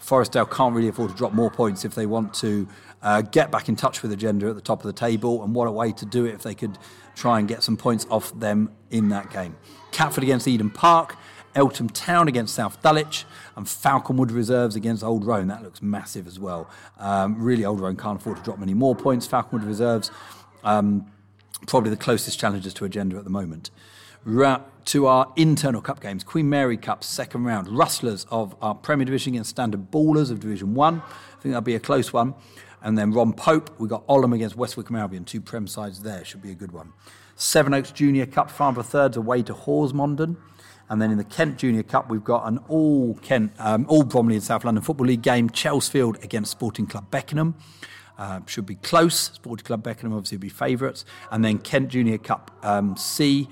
Forestdale 0.00 0.50
can't 0.50 0.74
really 0.74 0.88
afford 0.88 1.10
to 1.10 1.16
drop 1.16 1.32
more 1.32 1.50
points 1.50 1.84
if 1.84 1.94
they 1.94 2.06
want 2.06 2.34
to 2.34 2.68
uh, 3.02 3.22
get 3.22 3.50
back 3.50 3.68
in 3.68 3.76
touch 3.76 4.02
with 4.02 4.12
Agenda 4.12 4.48
at 4.48 4.54
the 4.54 4.60
top 4.60 4.80
of 4.80 4.86
the 4.86 4.92
table. 4.92 5.42
And 5.44 5.54
what 5.54 5.68
a 5.68 5.72
way 5.72 5.92
to 5.92 6.06
do 6.06 6.24
it 6.24 6.34
if 6.34 6.42
they 6.42 6.54
could 6.54 6.78
try 7.14 7.38
and 7.38 7.48
get 7.48 7.62
some 7.62 7.76
points 7.76 8.06
off 8.10 8.38
them 8.38 8.72
in 8.90 9.08
that 9.10 9.30
game. 9.30 9.56
Catford 9.90 10.24
against 10.24 10.46
Eden 10.46 10.70
Park, 10.70 11.16
Eltham 11.54 11.88
Town 11.88 12.28
against 12.28 12.54
South 12.54 12.80
Dulwich, 12.82 13.24
and 13.56 13.66
Falconwood 13.66 14.30
Reserves 14.30 14.76
against 14.76 15.02
Old 15.02 15.24
Roan. 15.24 15.48
That 15.48 15.62
looks 15.62 15.82
massive 15.82 16.26
as 16.26 16.38
well. 16.38 16.70
Um, 16.98 17.42
really, 17.42 17.64
Old 17.64 17.80
Roan 17.80 17.96
can't 17.96 18.20
afford 18.20 18.36
to 18.38 18.42
drop 18.42 18.58
many 18.58 18.74
more 18.74 18.94
points. 18.94 19.26
Falconwood 19.26 19.66
Reserves, 19.66 20.10
um, 20.62 21.10
probably 21.66 21.90
the 21.90 21.96
closest 21.96 22.38
challengers 22.38 22.74
to 22.74 22.84
Agenda 22.84 23.16
at 23.16 23.24
the 23.24 23.30
moment 23.30 23.70
to 24.86 25.06
our 25.06 25.32
internal 25.36 25.82
cup 25.82 26.00
games. 26.00 26.24
Queen 26.24 26.48
Mary 26.48 26.76
Cup, 26.76 27.04
second 27.04 27.44
round. 27.44 27.68
Rustlers 27.68 28.26
of 28.30 28.56
our 28.62 28.74
Premier 28.74 29.04
Division 29.04 29.34
against 29.34 29.50
Standard 29.50 29.90
Ballers 29.90 30.30
of 30.30 30.40
Division 30.40 30.74
1. 30.74 30.94
I 30.94 31.00
think 31.40 31.52
that'll 31.52 31.60
be 31.60 31.74
a 31.74 31.80
close 31.80 32.12
one. 32.12 32.34
And 32.82 32.96
then 32.96 33.12
Ron 33.12 33.32
Pope, 33.32 33.70
we've 33.78 33.90
got 33.90 34.06
Ollam 34.06 34.34
against 34.34 34.56
West 34.56 34.76
Wickham 34.76 34.96
Albion. 34.96 35.24
Two 35.24 35.40
Prem 35.40 35.66
sides 35.66 36.02
there, 36.02 36.24
should 36.24 36.40
be 36.40 36.50
a 36.50 36.54
good 36.54 36.72
one. 36.72 36.92
Seven 37.34 37.74
Oaks 37.74 37.90
Junior 37.90 38.24
Cup, 38.24 38.50
Farnborough 38.50 38.82
Thirds 38.82 39.16
away 39.16 39.42
to 39.42 39.52
Horsmonden. 39.52 40.36
And 40.88 41.02
then 41.02 41.10
in 41.10 41.18
the 41.18 41.24
Kent 41.24 41.58
Junior 41.58 41.82
Cup, 41.82 42.08
we've 42.08 42.24
got 42.24 42.48
an 42.48 42.58
all 42.68 43.14
Kent, 43.16 43.52
um, 43.58 43.84
all 43.88 44.04
Bromley 44.04 44.36
and 44.36 44.42
South 44.42 44.64
London 44.64 44.82
Football 44.82 45.08
League 45.08 45.22
game. 45.22 45.50
Chelsfield 45.50 46.22
against 46.24 46.50
Sporting 46.50 46.86
Club 46.86 47.10
Beckenham. 47.10 47.56
Uh, 48.16 48.40
should 48.46 48.66
be 48.66 48.76
close. 48.76 49.14
Sporting 49.34 49.64
Club 49.64 49.82
Beckenham 49.82 50.14
obviously 50.14 50.38
will 50.38 50.42
be 50.42 50.48
favourites. 50.48 51.04
And 51.30 51.44
then 51.44 51.58
Kent 51.58 51.90
Junior 51.90 52.18
Cup 52.18 52.50
um, 52.62 52.96
C. 52.96 53.48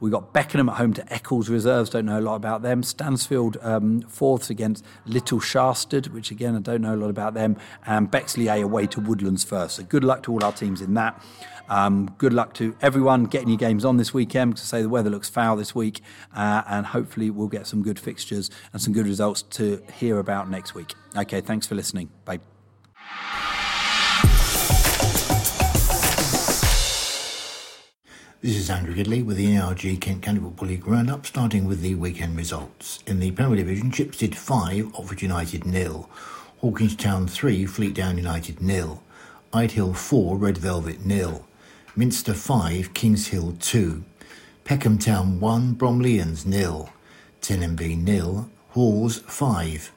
We've 0.00 0.12
got 0.12 0.32
Beckenham 0.32 0.68
at 0.70 0.76
home 0.76 0.94
to 0.94 1.12
Eccles 1.12 1.48
Reserves, 1.48 1.90
don't 1.90 2.06
know 2.06 2.18
a 2.18 2.22
lot 2.22 2.36
about 2.36 2.62
them. 2.62 2.82
Stansfeld 2.82 3.62
um, 3.64 4.00
fourths 4.02 4.50
against 4.50 4.84
Little 5.06 5.40
Shastard, 5.40 6.08
which 6.08 6.30
again, 6.30 6.56
I 6.56 6.60
don't 6.60 6.80
know 6.80 6.94
a 6.94 6.96
lot 6.96 7.10
about 7.10 7.34
them. 7.34 7.56
And 7.86 8.10
Bexley 8.10 8.48
A 8.48 8.62
away 8.62 8.86
to 8.88 9.00
Woodlands 9.00 9.44
first. 9.44 9.76
So 9.76 9.82
good 9.82 10.02
luck 10.02 10.22
to 10.24 10.32
all 10.32 10.42
our 10.42 10.52
teams 10.52 10.80
in 10.80 10.94
that. 10.94 11.22
Um, 11.68 12.12
good 12.18 12.32
luck 12.32 12.54
to 12.54 12.76
everyone 12.82 13.24
getting 13.24 13.48
your 13.48 13.56
games 13.56 13.84
on 13.84 13.96
this 13.96 14.12
weekend 14.12 14.56
To 14.56 14.66
say 14.66 14.82
the 14.82 14.88
weather 14.88 15.08
looks 15.08 15.28
foul 15.28 15.54
this 15.54 15.72
week, 15.72 16.02
uh, 16.34 16.62
and 16.66 16.84
hopefully 16.86 17.30
we'll 17.30 17.48
get 17.48 17.66
some 17.66 17.82
good 17.82 17.98
fixtures 17.98 18.50
and 18.72 18.82
some 18.82 18.92
good 18.92 19.06
results 19.06 19.42
to 19.42 19.82
hear 19.98 20.18
about 20.18 20.50
next 20.50 20.74
week. 20.74 20.94
Okay, 21.16 21.40
thanks 21.40 21.66
for 21.66 21.76
listening. 21.76 22.10
Bye. 22.24 22.40
This 28.42 28.56
is 28.56 28.70
Andrew 28.70 28.94
Gidley 28.94 29.22
with 29.22 29.36
the 29.36 29.58
ARG 29.58 30.00
Kent 30.00 30.22
County 30.22 30.40
Football 30.40 30.68
League 30.68 30.86
roundup, 30.86 31.26
starting 31.26 31.66
with 31.66 31.82
the 31.82 31.94
weekend 31.94 32.38
results. 32.38 33.00
In 33.06 33.20
the 33.20 33.32
Premier 33.32 33.56
Division, 33.56 33.90
Chipstead 33.90 34.34
5, 34.34 34.94
Oxford 34.94 35.20
United 35.20 35.66
nil. 35.66 36.08
Hawkinge 36.62 36.96
Town 36.96 37.28
3, 37.28 37.66
Fleetdown 37.66 38.16
United 38.16 38.62
nil. 38.62 39.02
Hill 39.52 39.92
4, 39.92 40.38
Red 40.38 40.56
Velvet 40.56 41.04
nil. 41.04 41.46
Minster 41.94 42.32
5, 42.32 42.94
Kings 42.94 43.26
Hill 43.26 43.58
2. 43.60 44.02
Peckham 44.64 44.96
Town 44.96 45.38
1, 45.38 45.74
Bromleyans 45.74 46.46
nil. 46.46 46.88
Ten 47.42 47.62
Em 47.62 47.76
Bee 47.76 47.94
nil. 47.94 48.48
Halls 48.70 49.18
5. 49.18 49.92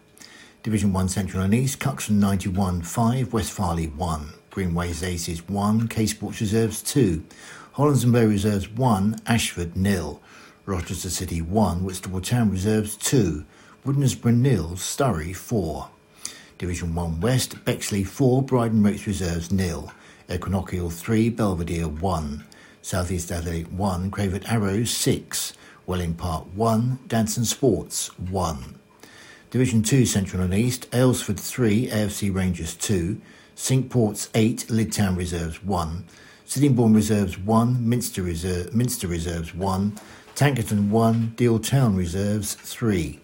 Division 0.63 0.91
1 0.91 1.07
Central 1.07 1.43
and 1.43 1.53
East, 1.53 1.79
Cuxton 1.79 2.19
91 2.19 2.81
5, 2.81 3.31
West 3.31 3.53
Farleigh 3.53 3.95
1. 3.95 4.33
Greenways 4.49 5.01
Aces 5.01 5.47
1, 5.47 5.87
K 5.87 6.05
Sports 6.05 6.41
Reserves 6.41 6.81
2. 6.81 7.23
Hollands 7.73 8.03
and 8.03 8.13
Blair 8.13 8.27
Reserves 8.27 8.69
1, 8.69 9.21
Ashford 9.25 9.75
nil. 9.75 10.21
Rochester 10.67 11.09
City 11.09 11.41
1, 11.41 11.83
Whitstable 11.83 12.21
Town 12.21 12.51
Reserves 12.51 12.95
2, 12.97 13.43
Woodnesborough 13.83 14.35
nil, 14.35 14.75
Surrey 14.75 15.33
4. 15.33 15.89
Division 16.59 16.93
1 16.93 17.19
West, 17.19 17.65
Bexley 17.65 18.03
4, 18.03 18.43
Bridon 18.43 18.85
Ropes 18.85 19.07
Reserves 19.07 19.51
nil. 19.51 19.91
Equinoctial 20.29 20.91
3, 20.91 21.31
Belvedere 21.31 21.87
1. 21.87 22.43
South 22.83 23.09
East 23.09 23.31
Adelaide 23.31 23.75
1, 23.75 24.11
Crayford 24.11 24.45
Arrows 24.45 24.91
6. 24.91 25.53
Welling 25.87 26.13
Park 26.13 26.45
1, 26.53 26.99
Danson 27.07 27.43
Sports 27.43 28.09
1. 28.19 28.75
Division 29.49 29.81
2 29.81 30.05
Central 30.05 30.43
and 30.43 30.53
East, 30.53 30.91
Aylesford 30.91 31.39
3, 31.39 31.87
AFC 31.87 32.31
Rangers 32.31 32.75
2. 32.75 33.19
Cinque 33.55 33.89
Ports 33.89 34.29
8, 34.35 34.67
Lydd 34.69 34.93
Town 34.93 35.15
Reserves 35.15 35.63
1. 35.63 36.05
Sittingbourne 36.45 36.93
Reserves 36.93 37.37
1, 37.37 37.87
Minster, 37.87 38.21
Reserve, 38.21 38.75
Minster 38.75 39.07
Reserves 39.07 39.55
1, 39.55 39.93
Tankerton 40.35 40.89
1, 40.89 41.33
Deal 41.37 41.57
Town 41.57 41.95
Reserves 41.95 42.55
3. 42.55 43.19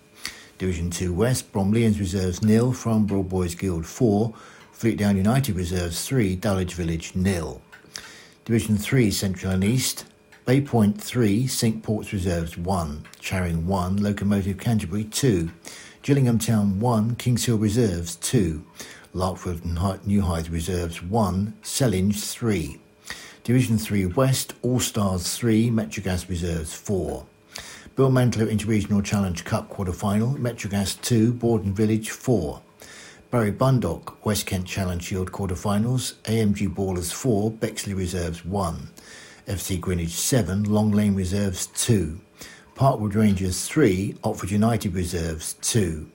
Division 0.57 0.89
2 0.89 1.13
West, 1.13 1.51
Bromleyans 1.51 1.99
Reserves 1.99 2.41
nil, 2.41 2.71
Farnborough 2.71 3.23
Boys 3.23 3.55
Guild 3.55 3.85
4, 3.85 4.33
Fleetdown 4.73 5.17
United 5.17 5.55
Reserves 5.55 6.05
3, 6.07 6.37
Dulwich 6.37 6.73
Village 6.73 7.13
nil. 7.13 7.61
Division 8.45 8.77
3 8.77 9.11
Central 9.11 9.51
and 9.51 9.65
East, 9.65 10.05
Bay 10.45 10.61
Point 10.61 10.99
3, 10.99 11.45
Cinque 11.45 11.83
Ports 11.83 12.13
Reserves 12.13 12.57
1, 12.57 13.05
Charing 13.19 13.67
1, 13.67 13.97
Locomotive 13.97 14.57
Canterbury 14.57 15.03
2, 15.03 15.51
Gillingham 16.03 16.39
Town 16.39 16.79
1, 16.79 17.15
Kings 17.17 17.43
Hill 17.45 17.57
Reserves 17.57 18.15
2, 18.15 18.65
Larkfield 19.13 19.65
and 19.65 20.07
New 20.07 20.21
Hythe 20.21 20.49
Reserves 20.49 21.03
1, 21.03 21.53
Sellindge 21.61 22.23
3. 22.31 22.79
Division 23.43 23.77
3 23.77 24.07
West, 24.07 24.53
All 24.61 24.79
Stars 24.79 25.37
3, 25.37 25.71
Metrogas 25.71 26.27
Reserves 26.29 26.73
4. 26.73 27.25
Bill 27.95 28.09
Manklow 28.09 28.51
Interregional 28.51 29.03
Challenge 29.03 29.43
Cup 29.43 29.69
quarter 29.69 29.93
final, 29.93 30.35
Metrogas 30.35 31.01
2, 31.01 31.33
Borden 31.33 31.73
Village 31.73 32.09
4. 32.11 32.61
Barry 33.31 33.51
Bundock, 33.51 34.15
West 34.23 34.45
Kent 34.45 34.65
Challenge 34.65 35.03
Shield 35.03 35.31
quarter-finals, 35.31 36.15
AMG 36.23 36.73
Ballers 36.73 37.13
4, 37.13 37.51
Bexley 37.51 37.93
Reserves 37.93 38.43
1. 38.43 38.89
FC 39.47 39.79
Greenwich 39.79 40.11
7, 40.11 40.63
Long 40.63 40.91
Lane 40.91 41.15
Reserves 41.15 41.67
2. 41.67 42.19
Parkwood 42.75 43.15
Rangers 43.15 43.67
3, 43.67 44.15
Oxford 44.23 44.51
United 44.51 44.93
Reserves 44.95 45.53
2. 45.61 46.09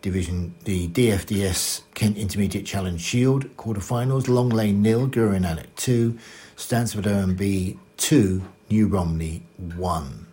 Division, 0.00 0.54
the 0.64 0.88
DFDS 0.88 1.82
Kent 1.94 2.16
Intermediate 2.16 2.64
Challenge 2.64 3.00
Shield 3.00 3.56
quarterfinals, 3.56 4.28
Long 4.28 4.48
Lane 4.48 4.80
nil, 4.80 5.06
Guru 5.08 5.38
Nanak 5.38 5.66
2, 5.76 6.16
Stansfeld 6.56 7.04
OMB 7.04 7.76
2, 7.96 8.42
New 8.70 8.86
Romney 8.86 9.42
1. 9.56 10.26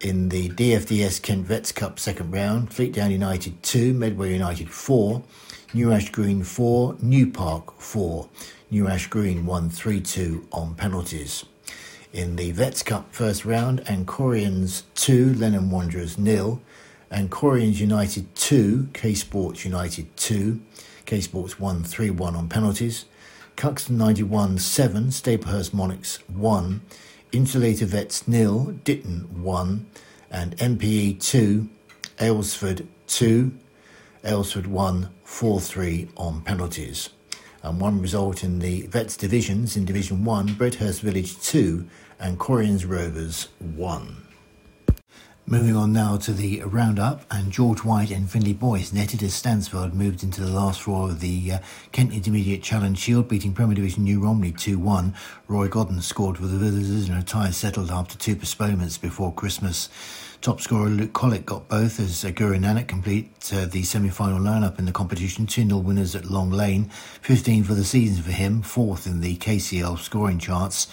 In 0.00 0.28
the 0.28 0.48
DFDS 0.50 1.22
Kent 1.22 1.46
Vets 1.46 1.72
Cup 1.72 1.98
second 2.00 2.32
round, 2.32 2.70
Fleetdown 2.70 3.10
United 3.10 3.62
2, 3.62 3.94
Medway 3.94 4.32
United 4.32 4.70
4, 4.70 5.22
New 5.74 5.92
Ash 5.92 6.10
Green 6.10 6.42
4, 6.42 6.96
New 7.00 7.30
Park 7.30 7.80
4. 7.80 8.28
New 8.70 8.88
Ash 8.88 9.06
Green 9.06 9.46
won 9.46 9.70
3 9.70 10.00
2 10.00 10.48
on 10.52 10.74
penalties. 10.74 11.44
In 12.12 12.36
the 12.36 12.52
Vets 12.52 12.82
Cup 12.82 13.12
first 13.12 13.44
round, 13.44 13.80
Ancorians 13.84 14.82
2, 14.94 15.34
Lennon 15.34 15.70
Wanderers 15.70 16.16
nil, 17.10 17.28
Ancorians 17.28 17.80
United 17.80 18.34
2, 18.34 18.88
K 18.92 19.14
Sports 19.14 19.64
United 19.64 20.16
2, 20.16 20.60
K 21.06 21.20
Sports 21.20 21.58
1 21.58 21.84
3 21.84 22.10
1 22.10 22.36
on 22.36 22.48
penalties, 22.48 23.04
Cuxton 23.56 23.96
91 23.98 24.58
7, 24.58 25.08
Staplehurst 25.08 25.72
Monarchs 25.72 26.18
1, 26.28 26.80
Insulator 27.32 27.86
Vets 27.86 28.28
nil, 28.28 28.74
Ditton 28.84 29.42
1, 29.42 29.86
and 30.30 30.56
MPE 30.56 31.20
2, 31.20 31.68
Aylesford 32.18 32.86
2, 33.06 33.52
Aylesford 34.24 34.66
1 34.66 35.08
4 35.24 35.60
3 35.60 36.08
on 36.16 36.40
penalties 36.42 37.10
and 37.62 37.80
one 37.80 38.00
result 38.00 38.44
in 38.44 38.60
the 38.60 38.82
Vets 38.82 39.16
divisions 39.16 39.76
in 39.76 39.84
Division 39.84 40.24
1, 40.24 40.50
Bredhurst 40.50 41.00
Village 41.00 41.40
2 41.40 41.86
and 42.20 42.38
Corians 42.38 42.88
Rovers 42.88 43.48
1. 43.58 44.27
Moving 45.50 45.76
on 45.76 45.94
now 45.94 46.18
to 46.18 46.34
the 46.34 46.60
roundup, 46.60 47.24
and 47.30 47.50
George 47.50 47.82
White 47.82 48.10
and 48.10 48.30
Finley 48.30 48.52
Boyce 48.52 48.92
netted 48.92 49.22
as 49.22 49.32
Stansfeld 49.32 49.94
moved 49.94 50.22
into 50.22 50.42
the 50.42 50.52
last 50.52 50.82
four 50.82 51.08
of 51.08 51.20
the 51.20 51.52
uh, 51.52 51.58
Kent 51.90 52.12
Intermediate 52.12 52.62
Challenge 52.62 52.98
Shield, 52.98 53.28
beating 53.28 53.54
Premier 53.54 53.74
Division 53.74 54.04
New 54.04 54.20
Romney 54.20 54.52
2 54.52 54.78
1. 54.78 55.14
Roy 55.46 55.66
Godden 55.68 56.02
scored 56.02 56.36
for 56.36 56.44
the 56.44 56.58
visitors, 56.58 57.08
and 57.08 57.18
a 57.18 57.22
tie 57.22 57.48
settled 57.48 57.90
after 57.90 58.18
two 58.18 58.36
postponements 58.36 58.98
before 58.98 59.32
Christmas. 59.32 59.88
Top 60.42 60.60
scorer 60.60 60.90
Luke 60.90 61.14
Collick 61.14 61.46
got 61.46 61.66
both 61.66 61.98
as 61.98 62.22
Guru 62.24 62.58
Nanak 62.58 62.86
complete 62.86 63.50
uh, 63.52 63.64
the 63.64 63.82
semi-final 63.82 64.38
lineup 64.38 64.78
in 64.78 64.84
the 64.84 64.92
competition. 64.92 65.46
2-0 65.46 65.82
winners 65.82 66.14
at 66.14 66.26
Long 66.26 66.50
Lane, 66.50 66.90
15 67.22 67.64
for 67.64 67.72
the 67.72 67.84
season 67.84 68.22
for 68.22 68.32
him, 68.32 68.60
fourth 68.60 69.06
in 69.06 69.22
the 69.22 69.36
KCL 69.38 69.98
scoring 69.98 70.38
charts. 70.38 70.88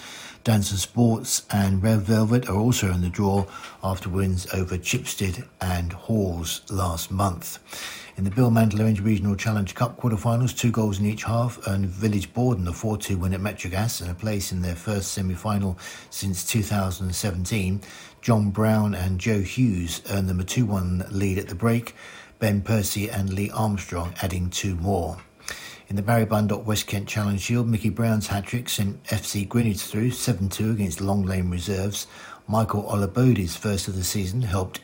Danson 0.46 0.76
Sports 0.76 1.44
and 1.50 1.82
Red 1.82 2.02
Velvet 2.02 2.48
are 2.48 2.54
also 2.54 2.92
in 2.92 3.00
the 3.00 3.08
draw 3.08 3.46
after 3.82 4.08
wins 4.08 4.46
over 4.54 4.78
Chipstead 4.78 5.44
and 5.60 5.92
Halls 5.92 6.62
last 6.70 7.10
month. 7.10 7.58
In 8.16 8.22
the 8.22 8.30
Bill 8.30 8.52
Manklow 8.52 9.04
Regional 9.04 9.34
Challenge 9.34 9.74
Cup 9.74 10.00
quarterfinals, 10.00 10.56
two 10.56 10.70
goals 10.70 11.00
in 11.00 11.06
each 11.06 11.24
half 11.24 11.58
earned 11.66 11.86
Village 11.86 12.32
Borden 12.32 12.68
a 12.68 12.72
4 12.72 12.96
2 12.96 13.18
win 13.18 13.34
at 13.34 13.40
Metrogas 13.40 14.00
and 14.00 14.08
a 14.08 14.14
place 14.14 14.52
in 14.52 14.62
their 14.62 14.76
first 14.76 15.10
semi 15.10 15.34
final 15.34 15.76
since 16.10 16.44
2017. 16.44 17.80
John 18.22 18.50
Brown 18.50 18.94
and 18.94 19.18
Joe 19.18 19.40
Hughes 19.40 20.00
earned 20.10 20.28
them 20.28 20.38
a 20.38 20.44
2 20.44 20.64
1 20.64 21.06
lead 21.10 21.38
at 21.38 21.48
the 21.48 21.56
break, 21.56 21.96
Ben 22.38 22.62
Percy 22.62 23.10
and 23.10 23.32
Lee 23.32 23.50
Armstrong 23.50 24.14
adding 24.22 24.50
two 24.50 24.76
more. 24.76 25.18
In 25.88 25.94
the 25.94 26.02
Barry 26.02 26.26
Bundock 26.26 26.64
West 26.64 26.88
Kent 26.88 27.06
Challenge 27.06 27.40
Shield, 27.40 27.68
Mickey 27.68 27.90
Brown's 27.90 28.26
hat 28.26 28.44
trick 28.44 28.68
sent 28.68 29.00
FC 29.04 29.48
Greenwich 29.48 29.82
through 29.82 30.10
7 30.10 30.48
2 30.48 30.72
against 30.72 31.00
Long 31.00 31.22
Lane 31.22 31.48
Reserves. 31.48 32.08
Michael 32.48 32.82
Olabodi's 32.82 33.54
first 33.54 33.86
of 33.86 33.94
the 33.94 34.02
season 34.02 34.42
helped 34.42 34.80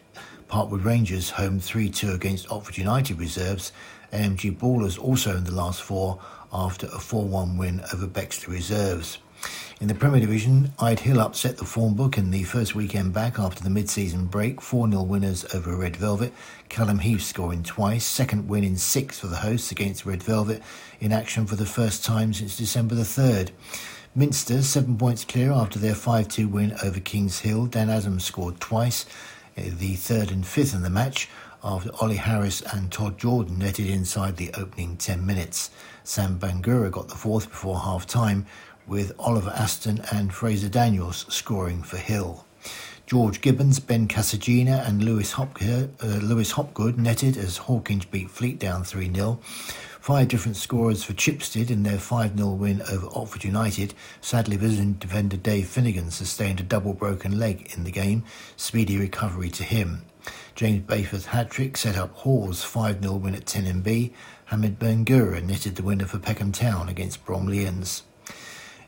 Parkwood 0.48 0.84
Rangers 0.84 1.30
home 1.30 1.58
3 1.58 1.90
2 1.90 2.12
against 2.12 2.52
Oxford 2.52 2.78
United 2.78 3.18
Reserves. 3.18 3.72
AMG 4.12 4.56
Ballers 4.56 4.96
also 4.96 5.36
in 5.36 5.42
the 5.42 5.50
last 5.50 5.82
four 5.82 6.20
after 6.52 6.86
a 6.86 7.00
4 7.00 7.24
1 7.24 7.56
win 7.58 7.82
over 7.92 8.06
Bexley 8.06 8.54
Reserves. 8.54 9.18
In 9.80 9.88
the 9.88 9.94
Premier 9.94 10.20
Division, 10.20 10.72
Ide 10.78 11.00
Hill 11.00 11.20
upset 11.20 11.56
the 11.56 11.64
form 11.64 11.94
book 11.94 12.16
in 12.16 12.30
the 12.30 12.44
first 12.44 12.74
weekend 12.74 13.12
back 13.12 13.38
after 13.38 13.64
the 13.64 13.70
mid-season 13.70 14.26
break. 14.26 14.60
4-0 14.60 15.06
winners 15.06 15.44
over 15.54 15.76
Red 15.76 15.96
Velvet. 15.96 16.32
Callum 16.68 17.00
Heath 17.00 17.22
scoring 17.22 17.62
twice. 17.62 18.04
Second 18.04 18.48
win 18.48 18.62
in 18.62 18.76
six 18.76 19.18
for 19.18 19.26
the 19.26 19.36
hosts 19.36 19.72
against 19.72 20.06
Red 20.06 20.22
Velvet 20.22 20.62
in 21.00 21.10
action 21.10 21.46
for 21.46 21.56
the 21.56 21.66
first 21.66 22.04
time 22.04 22.32
since 22.32 22.56
December 22.56 22.94
the 22.94 23.02
3rd. 23.02 23.50
Minster, 24.14 24.62
seven 24.62 24.98
points 24.98 25.24
clear 25.24 25.50
after 25.50 25.78
their 25.78 25.94
5-2 25.94 26.50
win 26.50 26.76
over 26.84 27.00
Kings 27.00 27.40
Hill. 27.40 27.66
Dan 27.66 27.90
Adams 27.90 28.24
scored 28.24 28.60
twice, 28.60 29.06
uh, 29.56 29.62
the 29.78 29.94
third 29.94 30.30
and 30.30 30.46
fifth 30.46 30.74
in 30.74 30.82
the 30.82 30.90
match 30.90 31.28
after 31.64 31.90
Ollie 32.00 32.16
Harris 32.16 32.60
and 32.60 32.90
Todd 32.90 33.18
Jordan 33.18 33.58
netted 33.58 33.86
inside 33.86 34.36
the 34.36 34.52
opening 34.54 34.96
10 34.96 35.24
minutes. 35.24 35.70
Sam 36.04 36.38
Bangura 36.38 36.90
got 36.90 37.08
the 37.08 37.14
fourth 37.14 37.48
before 37.48 37.78
half 37.78 38.06
time, 38.06 38.46
with 38.86 39.12
Oliver 39.18 39.50
Aston 39.50 40.02
and 40.12 40.32
Fraser 40.32 40.68
Daniels 40.68 41.26
scoring 41.28 41.82
for 41.82 41.96
Hill. 41.96 42.46
George 43.06 43.40
Gibbons, 43.42 43.78
Ben 43.78 44.08
Casagina, 44.08 44.86
and 44.88 45.04
Lewis, 45.04 45.32
Hopgood, 45.32 45.94
uh, 46.02 46.06
Lewis 46.06 46.52
Hopgood 46.52 46.98
netted 46.98 47.36
as 47.36 47.58
Hawkinge 47.58 48.10
beat 48.10 48.30
Fleet 48.30 48.58
down 48.58 48.84
3 48.84 49.12
0. 49.12 49.38
Five 50.00 50.28
different 50.28 50.56
scorers 50.56 51.04
for 51.04 51.12
Chipstead 51.12 51.70
in 51.70 51.82
their 51.82 51.98
5 51.98 52.36
0 52.36 52.50
win 52.52 52.82
over 52.90 53.06
Oxford 53.14 53.44
United. 53.44 53.94
Sadly, 54.20 54.56
visiting 54.56 54.94
defender 54.94 55.36
Dave 55.36 55.68
Finnegan 55.68 56.10
sustained 56.10 56.60
a 56.60 56.62
double 56.64 56.94
broken 56.94 57.38
leg 57.38 57.72
in 57.76 57.84
the 57.84 57.90
game. 57.90 58.24
Speedy 58.56 58.98
recovery 58.98 59.50
to 59.50 59.62
him. 59.62 60.02
James 60.54 60.82
Bayford's 60.86 61.26
hat 61.26 61.50
trick 61.50 61.76
set 61.76 61.96
up 61.96 62.14
Hall's 62.14 62.64
5 62.64 63.02
0 63.02 63.16
win 63.16 63.34
at 63.34 63.46
Ten 63.46 63.66
Em 63.66 63.82
Bee. 63.82 64.12
Hamid 64.46 64.78
Bangura 64.78 65.42
netted 65.42 65.76
the 65.76 65.82
winner 65.82 66.06
for 66.06 66.18
Peckham 66.18 66.52
Town 66.52 66.88
against 66.88 67.24
Bromleyans. 67.24 68.02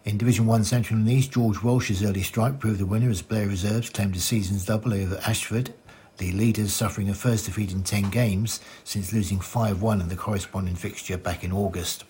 In 0.04 0.18
Division 0.18 0.44
1 0.44 0.64
Central 0.64 0.98
and 1.00 1.08
East, 1.08 1.32
George 1.32 1.62
Welsh's 1.62 2.04
early 2.04 2.20
strike 2.20 2.58
proved 2.58 2.78
the 2.78 2.84
winner 2.84 3.08
as 3.08 3.22
Blair 3.22 3.46
Reserves 3.46 3.88
claimed 3.88 4.14
a 4.14 4.20
season's 4.20 4.66
double 4.66 4.92
over 4.92 5.18
Ashford, 5.26 5.72
the 6.18 6.30
leaders 6.32 6.74
suffering 6.74 7.08
a 7.08 7.14
first 7.14 7.46
defeat 7.46 7.72
in 7.72 7.82
10 7.82 8.10
games 8.10 8.60
since 8.84 9.14
losing 9.14 9.40
5 9.40 9.80
1 9.80 10.02
in 10.02 10.08
the 10.08 10.14
corresponding 10.14 10.74
fixture 10.74 11.16
back 11.16 11.42
in 11.42 11.52
August. 11.52 12.04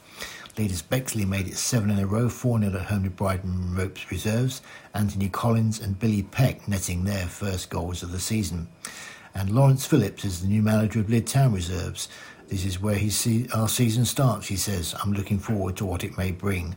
Leaders 0.58 0.82
Bexley 0.82 1.24
made 1.24 1.46
it 1.46 1.54
seven 1.56 1.88
in 1.88 2.00
a 2.00 2.06
row, 2.06 2.28
4 2.28 2.58
0 2.58 2.74
at 2.74 2.86
home 2.86 3.04
to 3.04 3.10
Bridon 3.10 3.76
Ropes 3.76 4.10
Reserves, 4.10 4.60
Anthony 4.92 5.28
Collins 5.28 5.80
and 5.80 5.96
Billy 5.96 6.24
Peck 6.24 6.66
netting 6.66 7.04
their 7.04 7.26
first 7.26 7.70
goals 7.70 8.02
of 8.02 8.10
the 8.10 8.18
season. 8.18 8.66
And 9.36 9.50
Lawrence 9.50 9.86
Phillips 9.86 10.24
is 10.24 10.40
the 10.40 10.48
new 10.48 10.62
manager 10.62 10.98
of 10.98 11.06
Lydd 11.06 11.26
Town 11.26 11.52
Reserves. 11.52 12.08
This 12.48 12.64
is 12.64 12.80
where 12.80 12.98
our 13.54 13.68
season 13.68 14.04
starts, 14.04 14.48
he 14.48 14.56
says. 14.56 14.96
I'm 15.00 15.12
looking 15.12 15.38
forward 15.38 15.76
to 15.76 15.86
what 15.86 16.02
it 16.02 16.18
may 16.18 16.32
bring. 16.32 16.74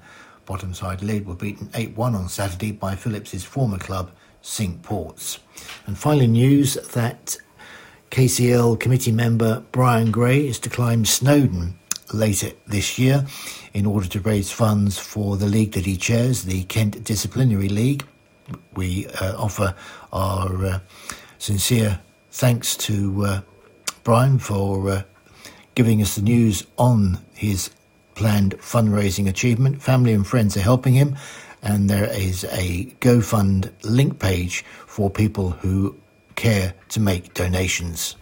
Bottom 0.47 0.73
side 0.73 1.01
Lydd 1.01 1.25
were 1.25 1.35
beaten 1.35 1.69
8 1.73 1.97
1 1.97 2.15
on 2.15 2.29
Saturday 2.29 2.71
by 2.71 2.95
Phillips's 2.95 3.43
former 3.43 3.77
club, 3.77 4.11
Cinque 4.41 4.81
Ports. 4.81 5.39
And 5.85 5.97
finally, 5.97 6.25
news 6.25 6.75
that 6.93 7.35
KCL 8.11 8.79
committee 8.79 9.11
member 9.11 9.61
Brian 9.73 10.09
Gray 10.09 10.47
is 10.47 10.57
to 10.59 10.69
climb 10.69 11.03
Snowdon 11.03 11.77
later 12.13 12.51
this 12.65 12.97
year 12.97 13.27
in 13.73 13.85
order 13.85 14.07
to 14.07 14.21
raise 14.21 14.49
funds 14.49 14.97
for 14.97 15.35
the 15.35 15.47
league 15.47 15.73
that 15.73 15.85
he 15.85 15.97
chairs, 15.97 16.43
the 16.43 16.63
Kent 16.63 17.03
Disciplinary 17.03 17.67
League. 17.67 18.05
We 18.73 19.07
uh, 19.07 19.35
offer 19.37 19.75
our 20.13 20.65
uh, 20.65 20.79
sincere 21.39 21.99
thanks 22.31 22.77
to 22.77 23.25
uh, 23.25 23.41
Brian 24.05 24.39
for 24.39 24.89
uh, 24.89 25.01
giving 25.75 26.01
us 26.01 26.15
the 26.15 26.21
news 26.21 26.65
on 26.77 27.19
his 27.33 27.69
planned 28.17 28.57
fundraising 28.57 29.29
achievement. 29.29 29.79
Family 29.79 30.11
and 30.11 30.25
friends 30.25 30.57
are 30.57 30.61
helping 30.61 30.95
him, 30.95 31.15
and 31.61 31.87
there 31.87 32.11
is 32.11 32.43
a 32.45 32.85
GoFund 32.99 33.71
link 33.83 34.19
page 34.19 34.65
for 34.87 35.09
people 35.09 35.51
who 35.51 35.95
care 36.35 36.73
to 36.89 36.99
make 36.99 37.35
donations. 37.35 38.15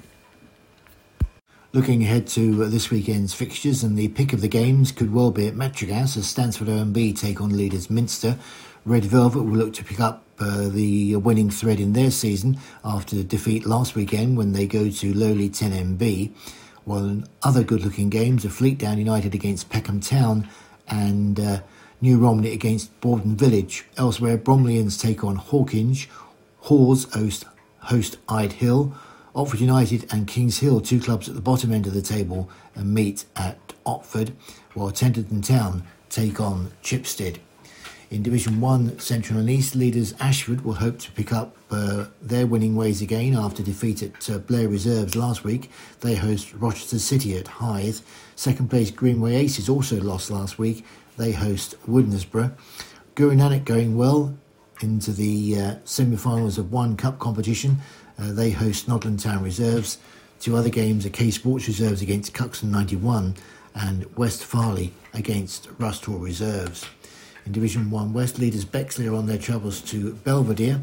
Looking 1.72 2.04
ahead 2.04 2.28
to 2.28 2.70
this 2.70 2.92
weekend's 2.92 3.34
fixtures, 3.34 3.84
and 3.84 3.98
the 3.98 4.10
pick 4.10 4.34
of 4.34 4.42
the 4.42 4.50
games 4.50 4.92
could 4.92 5.14
well 5.14 5.32
be 5.32 5.48
at 5.48 5.56
Metrogas 5.56 6.18
as 6.18 6.34
Stansfeld 6.34 6.68
OMB 6.68 7.18
take 7.18 7.40
on 7.40 7.56
leaders 7.56 7.90
Minster. 7.90 8.38
Red 8.86 9.06
Velvet 9.06 9.44
will 9.44 9.58
look 9.58 9.74
to 9.74 9.84
pick 9.84 10.00
up 10.02 10.24
uh, 10.40 10.68
the 10.68 11.16
winning 11.16 11.50
thread 11.50 11.80
in 11.80 11.94
their 11.94 12.12
season 12.12 12.60
after 12.84 13.16
the 13.16 13.24
defeat 13.24 13.66
last 13.66 13.96
weekend 13.96 14.38
when 14.38 14.52
they 14.52 14.68
go 14.68 14.90
to 14.90 15.14
lowly 15.14 15.50
Ten 15.50 15.72
Em 15.72 15.96
Bee. 15.96 16.34
While 16.86 17.06
in 17.06 17.28
other 17.44 17.64
good 17.64 17.84
looking 17.84 18.10
games 18.10 18.46
are 18.46 18.50
Fleetdown 18.50 18.98
United 18.98 19.34
against 19.36 19.70
Peckham 19.70 20.00
Town 20.00 20.48
and 20.88 21.40
uh, 21.40 21.62
New 22.00 22.20
Romney 22.20 22.54
against 22.54 23.00
Borden 23.02 23.36
Village. 23.36 23.86
Elsewhere, 23.98 24.38
Bromleyans 24.38 25.00
take 25.00 25.24
on 25.24 25.38
Hawkinge, 25.38 26.08
Hawes 26.60 27.12
host, 27.14 27.46
host 27.80 28.18
Ide 28.30 28.54
Hill, 28.54 28.96
Oxford 29.36 29.60
United 29.60 30.14
and 30.14 30.28
Kings 30.28 30.60
Hill, 30.60 30.80
two 30.80 31.00
clubs 31.00 31.28
at 31.28 31.36
the 31.36 31.42
bottom 31.42 31.74
end 31.74 31.88
of 31.88 31.94
the 31.94 32.02
table, 32.02 32.50
and 32.76 32.94
meet 32.94 33.26
at 33.36 33.74
Oxford, 33.86 34.34
while 34.74 34.92
Tenterden 34.92 35.46
Town 35.46 35.84
take 36.10 36.40
on 36.40 36.72
Chipstead. 36.84 37.40
In 38.12 38.22
Division 38.22 38.62
1, 38.62 39.00
Central 39.00 39.40
and 39.40 39.50
East 39.50 39.76
leaders 39.76 40.14
Ashford 40.20 40.64
will 40.64 40.76
hope 40.76 41.00
to 41.00 41.12
pick 41.14 41.34
up 41.34 41.58
uh, 41.72 42.06
their 42.22 42.46
winning 42.46 42.76
ways 42.76 43.02
again 43.02 43.36
after 43.36 43.64
defeat 43.64 44.04
at 44.04 44.30
uh, 44.30 44.38
Blair 44.38 44.70
Reserves 44.70 45.16
last 45.16 45.44
week. 45.44 45.72
They 46.02 46.14
host 46.14 46.54
Rochester 46.54 47.00
City 47.00 47.36
at 47.36 47.48
Hythe. 47.48 47.98
Second 48.36 48.70
place 48.70 48.92
Greenway 48.92 49.36
Aces 49.36 49.70
also 49.70 50.00
lost 50.00 50.30
last 50.30 50.60
week. 50.60 50.86
They 51.18 51.32
host 51.32 51.76
Woodnesborough. 51.88 52.54
Guru 53.16 53.36
Nanak 53.36 53.66
going 53.66 53.98
well 53.98 54.36
into 54.82 55.12
the 55.12 55.60
uh, 55.60 55.76
semi-finals 55.84 56.60
of 56.60 56.72
one 56.72 56.96
cup 56.96 57.18
competition. 57.18 57.80
Uh, 58.20 58.34
they 58.34 58.52
host 58.52 58.86
Snodland 58.86 59.24
Town 59.24 59.44
Reserves. 59.44 59.98
Two 60.40 60.56
other 60.56 60.70
games 60.70 61.08
are 61.08 61.10
K 61.10 61.32
Sports 61.32 61.68
Reserves 61.68 62.04
against 62.04 62.36
Cuxton 62.36 62.70
91 62.70 63.36
and 63.74 64.06
West 64.16 64.44
Farleigh 64.44 64.92
against 65.14 65.70
Rusthall 65.80 66.22
Reserves. 66.22 66.86
In 67.46 67.52
Division 67.52 67.92
1 67.92 68.12
West, 68.12 68.40
leaders 68.40 68.66
Bexley 68.66 69.08
are 69.08 69.14
on 69.14 69.28
their 69.28 69.38
travels 69.38 69.80
to 69.82 70.14
Belvedere, 70.24 70.82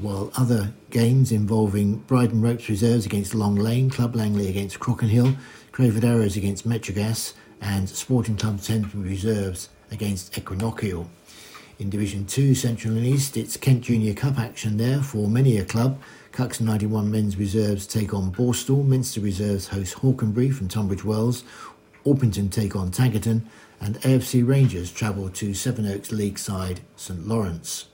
while 0.00 0.30
other 0.36 0.72
games 0.90 1.32
involving 1.32 1.98
Bridon 2.06 2.40
Ropes 2.40 2.68
Reserves 2.68 3.04
against 3.04 3.34
Long 3.34 3.56
Lane, 3.56 3.90
Club 3.90 4.14
Langley 4.14 4.48
against 4.48 4.78
Crockenhill, 4.78 5.36
Crayford 5.72 6.04
Arrows 6.04 6.36
against 6.36 6.68
Metrogas, 6.68 7.32
and 7.60 7.88
Sporting 7.88 8.36
Club 8.36 8.58
Thamesmead 8.58 9.04
Reserves 9.04 9.70
against 9.90 10.38
Equinoctial. 10.38 11.10
In 11.80 11.90
Division 11.90 12.26
2, 12.26 12.54
Central 12.54 12.96
and 12.96 13.04
East, 13.04 13.36
it's 13.36 13.56
Kent 13.56 13.82
Junior 13.82 14.14
Cup 14.14 14.38
action 14.38 14.76
there 14.76 15.02
for 15.02 15.28
many 15.28 15.58
a 15.58 15.64
club. 15.64 16.00
Cuxton 16.30 16.64
91 16.66 17.10
men's 17.10 17.36
reserves 17.36 17.88
take 17.88 18.14
on 18.14 18.30
Borstal, 18.30 18.86
Minster 18.86 19.20
reserves 19.20 19.66
host 19.66 19.96
Hawkenbury 19.96 20.54
from 20.54 20.68
Tunbridge 20.68 21.04
Wells, 21.04 21.42
Orpington 22.04 22.50
take 22.50 22.76
on 22.76 22.90
Tankerton, 22.90 23.42
and 23.82 24.00
AFC 24.02 24.46
Rangers 24.46 24.92
travel 24.92 25.28
to 25.30 25.52
Sevenoaks 25.52 26.12
League 26.12 26.38
side 26.38 26.80
St 26.94 27.26
Lawrence. 27.26 27.86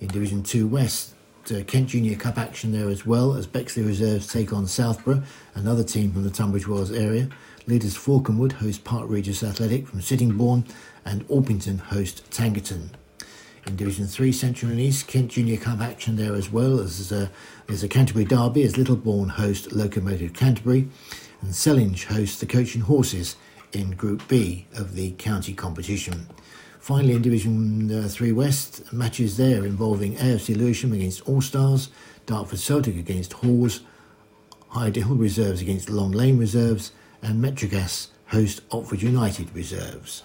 In 0.00 0.08
Division 0.08 0.42
2 0.42 0.66
West, 0.66 1.14
uh, 1.50 1.62
Kent 1.66 1.90
Junior 1.90 2.16
Cup 2.16 2.38
action 2.38 2.72
there 2.72 2.88
as 2.88 3.04
well 3.04 3.34
as 3.34 3.46
Bexley 3.46 3.82
Reserves 3.82 4.26
take 4.26 4.50
on 4.50 4.66
Southborough, 4.66 5.22
another 5.54 5.84
team 5.84 6.12
from 6.12 6.22
the 6.22 6.30
Tunbridge 6.30 6.66
Wells 6.66 6.90
area. 6.90 7.28
Leaders 7.66 7.94
Falconwood 7.94 8.52
host 8.52 8.82
Park 8.84 9.04
Regis 9.08 9.42
Athletic 9.42 9.86
from 9.86 10.00
Sittingbourne, 10.00 10.64
and 11.04 11.28
Orpington 11.28 11.80
host 11.80 12.28
Tankerton. 12.30 12.88
In 13.66 13.76
Division 13.76 14.06
3, 14.06 14.32
Central 14.32 14.70
and 14.70 14.80
East, 14.80 15.06
Kent 15.06 15.32
Junior 15.32 15.58
Cup 15.58 15.80
action 15.80 16.16
there 16.16 16.34
as 16.34 16.50
well 16.50 16.80
as 16.80 17.12
uh, 17.12 17.28
there's 17.66 17.82
a 17.82 17.88
Canterbury 17.88 18.24
Derby 18.24 18.62
as 18.62 18.76
Littlebourne 18.76 19.32
host 19.32 19.72
Locomotive 19.72 20.32
Canterbury, 20.32 20.88
and 21.42 21.50
Sellindge 21.50 22.04
host 22.04 22.40
the 22.40 22.46
Coaching 22.46 22.82
Horses 22.82 23.36
in 23.72 23.92
Group 23.92 24.26
B 24.28 24.66
of 24.74 24.94
the 24.94 25.12
county 25.12 25.52
competition. 25.52 26.26
Finally, 26.78 27.14
in 27.14 27.22
Division 27.22 28.04
uh, 28.04 28.08
3 28.08 28.32
West, 28.32 28.92
matches 28.92 29.36
there 29.36 29.64
involving 29.64 30.16
AFC 30.16 30.56
Lewisham 30.56 30.92
against 30.92 31.28
All 31.28 31.40
Stars, 31.40 31.90
Dartford 32.26 32.58
Celtic 32.58 32.96
against 32.96 33.34
Hawes, 33.34 33.80
Ide 34.74 34.96
Hill 34.96 35.16
Reserves 35.16 35.60
against 35.60 35.90
Long 35.90 36.12
Lane 36.12 36.38
Reserves, 36.38 36.92
and 37.22 37.42
Metrogas 37.42 38.08
host 38.26 38.68
Otford 38.70 39.02
United 39.02 39.54
Reserves. 39.54 40.22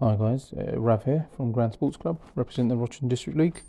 Hi 0.00 0.16
guys, 0.16 0.52
uh, 0.52 0.78
Rav 0.78 1.04
here 1.04 1.28
from 1.34 1.52
Grand 1.52 1.72
Sports 1.72 1.96
Club, 1.96 2.20
representing 2.34 2.68
the 2.68 2.76
Rochester 2.76 3.06
District 3.06 3.38
League. 3.38 3.62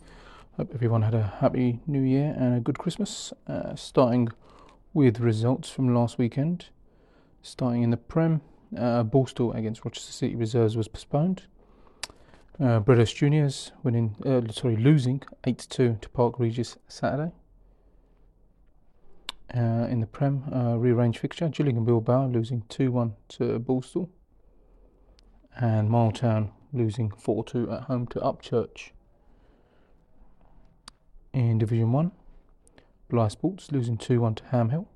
Hope 0.58 0.72
everyone 0.74 1.02
had 1.02 1.14
a 1.14 1.34
happy 1.42 1.82
new 1.86 2.00
year 2.00 2.34
and 2.38 2.56
a 2.56 2.62
good 2.62 2.80
Christmas. 2.80 3.34
Uh, 3.46 3.76
starting 3.76 4.30
with 4.94 5.20
results 5.20 5.70
from 5.70 5.94
last 5.94 6.18
weekend. 6.18 6.68
Starting 7.42 7.84
in 7.84 7.90
the 7.90 7.98
Prem, 7.98 8.40
uh, 8.78 9.04
against 9.54 9.84
Rochester 9.84 10.14
City 10.14 10.34
Reserves 10.34 10.78
was 10.78 10.88
postponed. 10.88 11.44
Uh, 12.58 12.80
British 12.80 13.16
Juniors 13.16 13.74
winning, 13.84 14.16
uh, 14.26 14.50
sorry, 14.50 14.78
losing 14.78 15.22
8 15.44 15.68
2 15.70 15.98
to 16.00 16.10
Park 16.12 16.40
Regis 16.40 16.78
Saturday. 16.88 17.34
Uh, 19.54 19.88
in 19.90 20.00
the 20.00 20.08
Prem, 20.08 20.46
uh, 20.54 20.78
rearranged 20.78 21.20
fixture, 21.20 21.50
Gillingham 21.50 21.84
Bilbao 21.84 22.28
losing 22.28 22.64
2 22.70 22.94
1 22.94 23.14
to 23.28 23.60
Borstal. 23.60 24.08
And 25.58 25.90
Miletown 25.90 26.52
losing 26.72 27.12
4 27.12 27.44
2 27.44 27.72
at 27.74 27.82
home 27.84 28.08
to 28.08 28.22
Upchurch 28.22 28.92
in 31.36 31.58
Division 31.58 31.92
1. 31.92 32.12
Blyth 33.12 33.32
Sports 33.32 33.72
losing 33.72 33.98
2 33.98 34.22
1 34.22 34.36
to 34.36 34.46
Ham 34.46 34.70
Hill. 34.70 34.88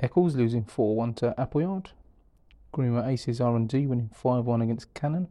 Eccles 0.00 0.34
losing 0.34 0.64
4 0.64 0.96
1 0.96 1.14
to 1.14 1.40
Appleyard. 1.40 1.90
Greenway 2.72 3.12
Aces 3.12 3.40
R&D 3.40 3.86
winning 3.86 4.10
5 4.12 4.44
1 4.44 4.60
against 4.60 4.92
Cannon. 4.94 5.28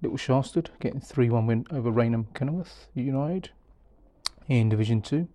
Little 0.00 0.16
Shastard 0.16 0.70
getting 0.78 1.00
3 1.00 1.28
1 1.28 1.46
win 1.46 1.66
over 1.72 1.90
Rainham 1.90 2.28
Kenilworth 2.34 2.86
United. 2.94 3.50
In 4.48 4.68
Division 4.68 5.02
2, 5.02 5.28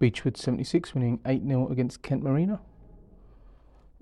Beechwood 0.00 0.36
76 0.36 0.92
winning 0.92 1.20
8 1.24 1.46
0 1.46 1.68
against 1.68 2.02
Kent 2.02 2.24
Marina. 2.24 2.60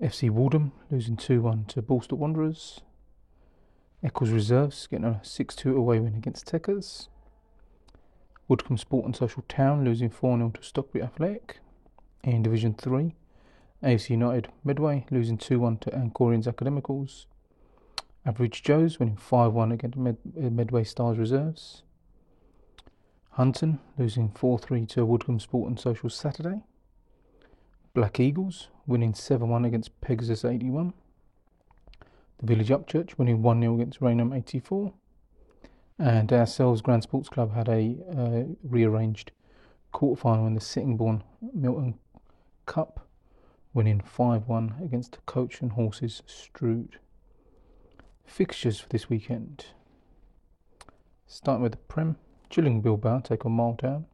FC 0.01 0.31
Waldham 0.31 0.71
losing 0.89 1.17
2 1.17 1.41
1 1.41 1.65
to 1.65 1.83
Borstal 1.83 2.17
Wanderers. 2.17 2.81
Eccles 4.03 4.31
Reserves 4.31 4.87
getting 4.87 5.05
a 5.05 5.19
6 5.23 5.55
2 5.55 5.77
away 5.77 5.99
win 5.99 6.15
against 6.15 6.47
Techers. 6.47 7.09
Woodcombe 8.49 8.79
Sport 8.79 9.05
and 9.05 9.15
Social 9.15 9.43
Town 9.47 9.85
losing 9.85 10.09
4 10.09 10.37
0 10.37 10.51
to 10.55 10.61
Stockbury 10.61 11.03
Athletic. 11.03 11.59
In 12.23 12.41
Division 12.41 12.73
3, 12.73 13.15
AFC 13.83 14.09
United 14.09 14.51
Medway 14.63 15.05
losing 15.11 15.37
2 15.37 15.59
1 15.59 15.77
to 15.77 15.91
Ancorians 15.91 16.47
Academicals. 16.47 17.27
Average 18.25 18.63
Joes 18.63 18.99
winning 18.99 19.15
5 19.15 19.53
1 19.53 19.71
against 19.71 19.97
Med- 19.97 20.17
uh, 20.35 20.49
Medway 20.49 20.83
Stars 20.83 21.17
Reserves. 21.17 21.83
Hunton 23.31 23.79
losing 23.97 24.31
4 24.31 24.57
3 24.57 24.85
to 24.87 25.05
Woodcombe 25.05 25.39
Sport 25.39 25.69
and 25.69 25.79
Social 25.79 26.09
Saturday. 26.09 26.63
Black 27.93 28.19
Eagles 28.19 28.69
winning 28.87 29.13
7 29.13 29.47
1 29.47 29.63
against 29.63 30.01
Pegasus 30.01 30.43
81. 30.43 30.93
The 32.39 32.45
Village 32.45 32.69
Upchurch 32.69 33.17
winning 33.17 33.43
1 33.43 33.61
0 33.61 33.75
against 33.75 34.01
Rainham 34.01 34.33
84. 34.33 34.91
And 35.99 36.31
ourselves, 36.31 36.81
Grand 36.81 37.03
Sports 37.03 37.27
Club, 37.27 37.53
had 37.53 37.67
a 37.67 37.97
uh, 38.09 38.43
rearranged 38.63 39.31
quarterfinal 39.93 40.47
in 40.47 40.53
the 40.53 40.61
Sittingbourne 40.61 41.23
Milton 41.53 41.95
Cup, 42.65 43.05
winning 43.73 43.99
5 43.99 44.47
1 44.47 44.75
against 44.81 45.17
Coach 45.25 45.59
and 45.61 45.73
Horses 45.73 46.23
Strood. 46.25 46.99
Fixtures 48.25 48.79
for 48.79 48.87
this 48.87 49.09
weekend. 49.09 49.65
Starting 51.27 51.63
with 51.63 51.73
the 51.73 51.77
Prem, 51.79 52.15
Gillingham 52.47 52.81
Bilbao 52.81 53.19
take 53.19 53.45
on 53.45 53.57
Miletown, 53.57 54.05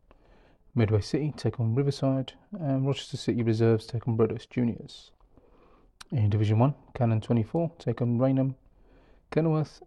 Medway 0.74 1.02
City 1.02 1.34
take 1.38 1.60
on 1.60 1.76
Riverside, 1.76 2.34
and 2.60 2.88
Rochester 2.88 3.18
City 3.18 3.44
Reserves 3.44 3.86
take 3.86 4.08
on 4.08 4.16
Broadhurst 4.16 4.50
Juniors. 4.50 5.12
In 6.12 6.32
Division 6.32 6.58
1, 6.58 6.74
Cannon 6.96 7.22
24 7.22 7.74
take 7.78 8.02
on 8.02 8.18
Rainham, 8.18 8.56
Kenilworth, 9.30 9.84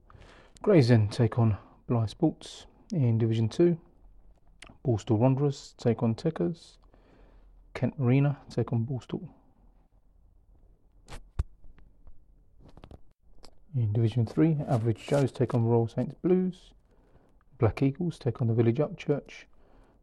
Grayson 0.63 1.09
take 1.09 1.39
on 1.41 1.59
Blyth 1.89 2.11
Sports. 2.11 2.67
In 2.93 3.17
Division 3.17 3.49
2, 3.49 3.79
Borstal 4.87 5.17
Wanderers 5.17 5.75
take 5.79 6.03
on 6.03 6.15
Tickers. 6.15 6.77
Kent 7.73 7.99
Marina 7.99 8.37
take 8.51 8.73
on 8.75 8.85
Borstal. 8.85 9.27
In 13.75 13.93
Division 13.93 14.27
3, 14.27 14.59
Average 14.69 15.07
Joes 15.07 15.33
take 15.33 15.55
on 15.55 15.65
Royal 15.65 15.89
Saints 15.89 16.15
Blues. 16.23 16.73
Black 17.59 17.83
Eagles 17.83 18.19
take 18.19 18.43
on 18.43 18.49
the 18.49 18.55
Village 18.55 18.77
Upchurch. 18.77 19.45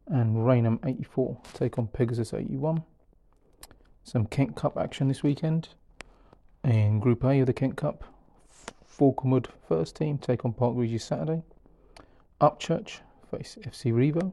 And 0.08 0.44
Rainham 0.44 0.80
84 0.84 1.38
take 1.52 1.78
on 1.78 1.86
Pegasus 1.86 2.34
81. 2.34 2.82
Some 4.02 4.26
Kent 4.26 4.56
Cup 4.56 4.76
action 4.76 5.06
this 5.06 5.22
weekend. 5.22 5.68
In 6.64 6.98
Group 6.98 7.22
A 7.22 7.40
of 7.40 7.46
the 7.46 7.52
Kent 7.52 7.76
Cup, 7.76 8.02
Falconwood 8.88 9.46
first 9.68 9.94
team 9.94 10.18
take 10.18 10.44
on 10.44 10.52
Park 10.52 10.74
Regis 10.76 11.04
Saturday. 11.04 11.42
Upchurch 12.40 13.00
face 13.30 13.56
FC 13.62 13.92
Revo. 13.92 14.32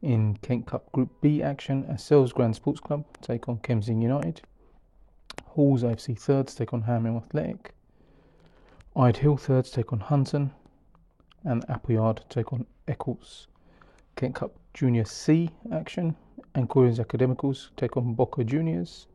In 0.00 0.38
Kent 0.40 0.66
Cup 0.66 0.90
Group 0.92 1.10
B 1.20 1.42
action, 1.42 1.98
Sells 1.98 2.32
Grand 2.32 2.56
Sports 2.56 2.80
Club 2.80 3.04
take 3.20 3.46
on 3.46 3.58
Kemsing 3.58 4.00
United. 4.00 4.40
Halls 5.44 5.82
AFC 5.82 6.18
thirds 6.18 6.54
take 6.54 6.72
on 6.72 6.82
Ham 6.82 7.04
Hill 7.04 7.18
Athletic. 7.18 7.74
Ide 8.96 9.18
Hill 9.18 9.36
thirds 9.36 9.70
take 9.70 9.92
on 9.92 10.00
Hunton. 10.00 10.52
And 11.44 11.68
Appleyard 11.68 12.22
take 12.30 12.54
on 12.54 12.66
Eccles. 12.88 13.48
Kent 14.16 14.36
Cup 14.36 14.52
Junior 14.72 15.04
C 15.04 15.50
action, 15.72 16.16
Ancorians 16.54 16.98
Academicals 16.98 17.70
take 17.76 17.96
on 17.96 18.14
Boca 18.14 18.44
Juniors. 18.44 19.06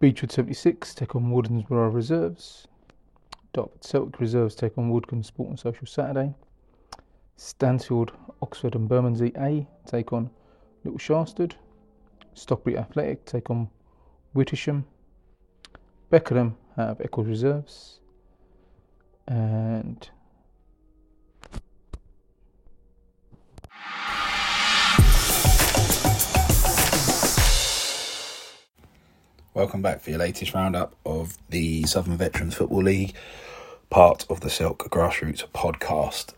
Beechwood 0.00 0.32
76 0.32 0.94
take 0.94 1.14
on 1.14 1.30
Woodnesborough 1.30 1.92
Reserves. 1.94 2.66
Dartford 3.52 3.84
Celtic 3.84 4.20
Reserves 4.20 4.54
take 4.54 4.76
on 4.76 4.90
Woodcombe 4.90 5.24
Sport 5.24 5.50
and 5.50 5.58
Social 5.58 5.86
Saturday. 5.86 6.34
Stansfeld, 7.38 8.10
Oxford 8.42 8.74
and 8.74 8.88
Bermondsey 8.88 9.32
A 9.38 9.66
take 9.86 10.12
on 10.12 10.28
Little 10.82 10.98
Shastard. 10.98 11.54
Stockbury 12.34 12.76
Athletic 12.76 13.24
take 13.24 13.48
on 13.48 13.68
Wittersham. 14.34 14.84
Beckenham 16.10 16.56
have 16.76 17.00
Eccles 17.00 17.28
reserves. 17.28 18.00
And 19.28 20.08
Welcome 29.54 29.82
back 29.82 30.00
for 30.00 30.10
your 30.10 30.20
latest 30.20 30.54
roundup 30.54 30.94
of 31.04 31.36
the 31.48 31.84
Southern 31.84 32.16
Veterans 32.16 32.54
Football 32.54 32.84
League, 32.84 33.14
part 33.90 34.24
of 34.30 34.40
the 34.40 34.48
Selk 34.48 34.78
Grassroots 34.88 35.48
podcast. 35.48 36.37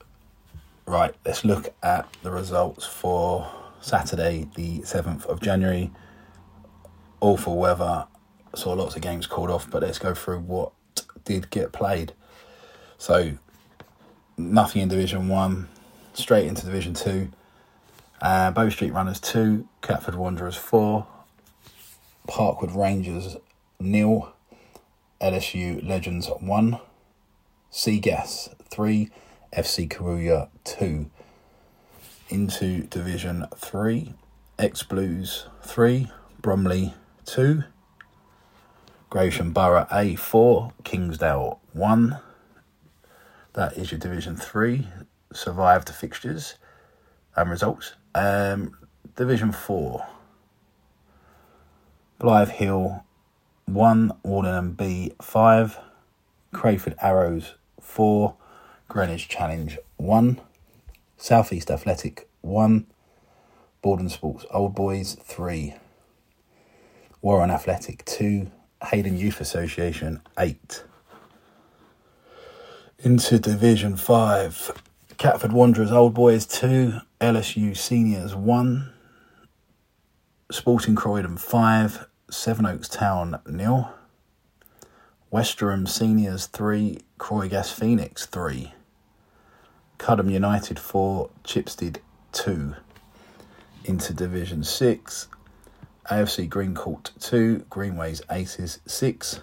Right, 0.91 1.15
let's 1.25 1.45
look 1.45 1.73
at 1.85 2.13
the 2.25 2.33
results 2.33 2.85
for 2.85 3.49
Saturday, 3.81 4.49
the 4.57 4.81
7th 4.81 5.25
of 5.27 5.41
January. 5.41 5.93
Awful 7.21 7.57
weather, 7.57 8.09
saw 8.57 8.73
lots 8.73 8.97
of 8.97 9.03
games 9.03 9.29
called 9.29 9.51
off, 9.51 9.71
but 9.71 9.83
let's 9.83 10.01
go 10.01 10.15
through 10.15 10.41
what 10.41 10.73
did 11.25 11.49
get 11.51 11.71
played. 11.71 12.13
So, 12.99 13.39
nothing 14.37 14.83
in 14.83 14.89
Division 14.89 15.29
1, 15.29 15.69
straight 16.15 16.49
into 16.49 16.67
Division 16.67 16.95
2. 16.95 17.31
Uh, 18.21 18.51
Bow 18.51 18.69
Street 18.69 18.93
Runners 18.93 19.21
2, 19.21 19.69
Catford 19.83 20.17
Wanderers 20.17 20.57
4, 20.57 21.07
Parkwood 22.27 22.75
Rangers 22.75 23.37
nil, 23.79 24.33
LSU 25.21 25.89
Legends 25.89 26.29
one, 26.41 26.81
Seagas 27.71 28.53
three, 28.69 29.11
FC 29.57 29.89
Karuya 29.89 30.49
two. 30.65 31.11
Into 32.29 32.83
Division 32.85 33.47
three, 33.57 34.15
X 34.59 34.83
Blues 34.85 35.47
three, 35.63 36.11
Bromley 36.41 36.95
two, 37.25 37.65
Gravesham 39.11 39.53
Borough 39.53 39.87
A 39.91 40.15
four, 40.15 40.73
Kingsdale 40.85 41.61
one. 41.73 42.19
That 43.55 43.77
is 43.77 43.91
your 43.91 43.99
Division 43.99 44.37
three. 44.37 44.87
Survived 45.33 45.89
the 45.89 45.93
fixtures 45.93 46.55
and 47.35 47.51
results. 47.51 47.95
Um, 48.15 48.77
Division 49.17 49.51
four. 49.53 50.07
Blythe 52.21 52.51
Hill 52.51 53.03
1, 53.65 54.13
Warden 54.25 54.73
B 54.73 55.13
5, 55.23 55.79
Crayford 56.53 56.95
Arrows 57.01 57.55
4, 57.81 58.35
Greenwich 58.91 59.29
Challenge 59.29 59.79
1, 59.99 60.41
Southeast 61.17 61.71
Athletic 61.71 62.29
1, 62.41 62.89
Borden 63.83 64.09
Sports 64.09 64.45
Old 64.51 64.75
Boys 64.75 65.15
3, 65.23 65.77
Warren 67.23 67.53
Athletic 67.53 68.05
2, 68.07 68.51
Hayden 68.87 69.17
Youth 69.17 69.41
Association 69.41 70.21
8. 70.37 70.83
Into 72.99 73.39
Division 73.39 73.97
5, 73.97 74.83
Catford 75.19 75.53
Wanderers 75.53 75.93
Old 75.93 76.13
Boys 76.13 76.45
2, 76.47 76.95
LSU 77.21 77.77
Seniors 77.77 78.35
1, 78.35 78.93
Sporting 80.51 80.97
Croydon 80.97 81.37
5, 81.37 82.09
Sevenoaks 82.29 82.89
Town 82.89 83.39
nil. 83.47 83.89
Westerham 85.31 85.87
Seniors 85.87 86.47
3, 86.47 86.99
Croygas 87.21 87.73
Phoenix 87.73 88.27
3. 88.27 88.75
Cudham 90.01 90.31
United 90.31 90.79
4, 90.79 91.29
Chipstead 91.45 91.99
2. 92.33 92.75
Into 93.85 94.15
Division 94.15 94.65
6, 94.65 95.29
AFC 96.11 96.49
Greencourt 96.49 97.11
2, 97.21 97.67
Greenways 97.69 98.23
Aces 98.31 98.81
6. 98.87 99.41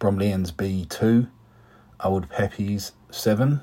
Bromleyans 0.00 0.54
B 0.54 0.84
2, 0.86 1.28
Old 2.02 2.28
Peppies 2.28 2.90
7. 3.12 3.60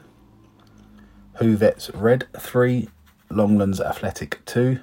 Hoovets 1.42 1.92
Red 1.94 2.28
3, 2.40 2.88
Longlands 3.30 3.82
Athletic 3.82 4.40
2. 4.46 4.80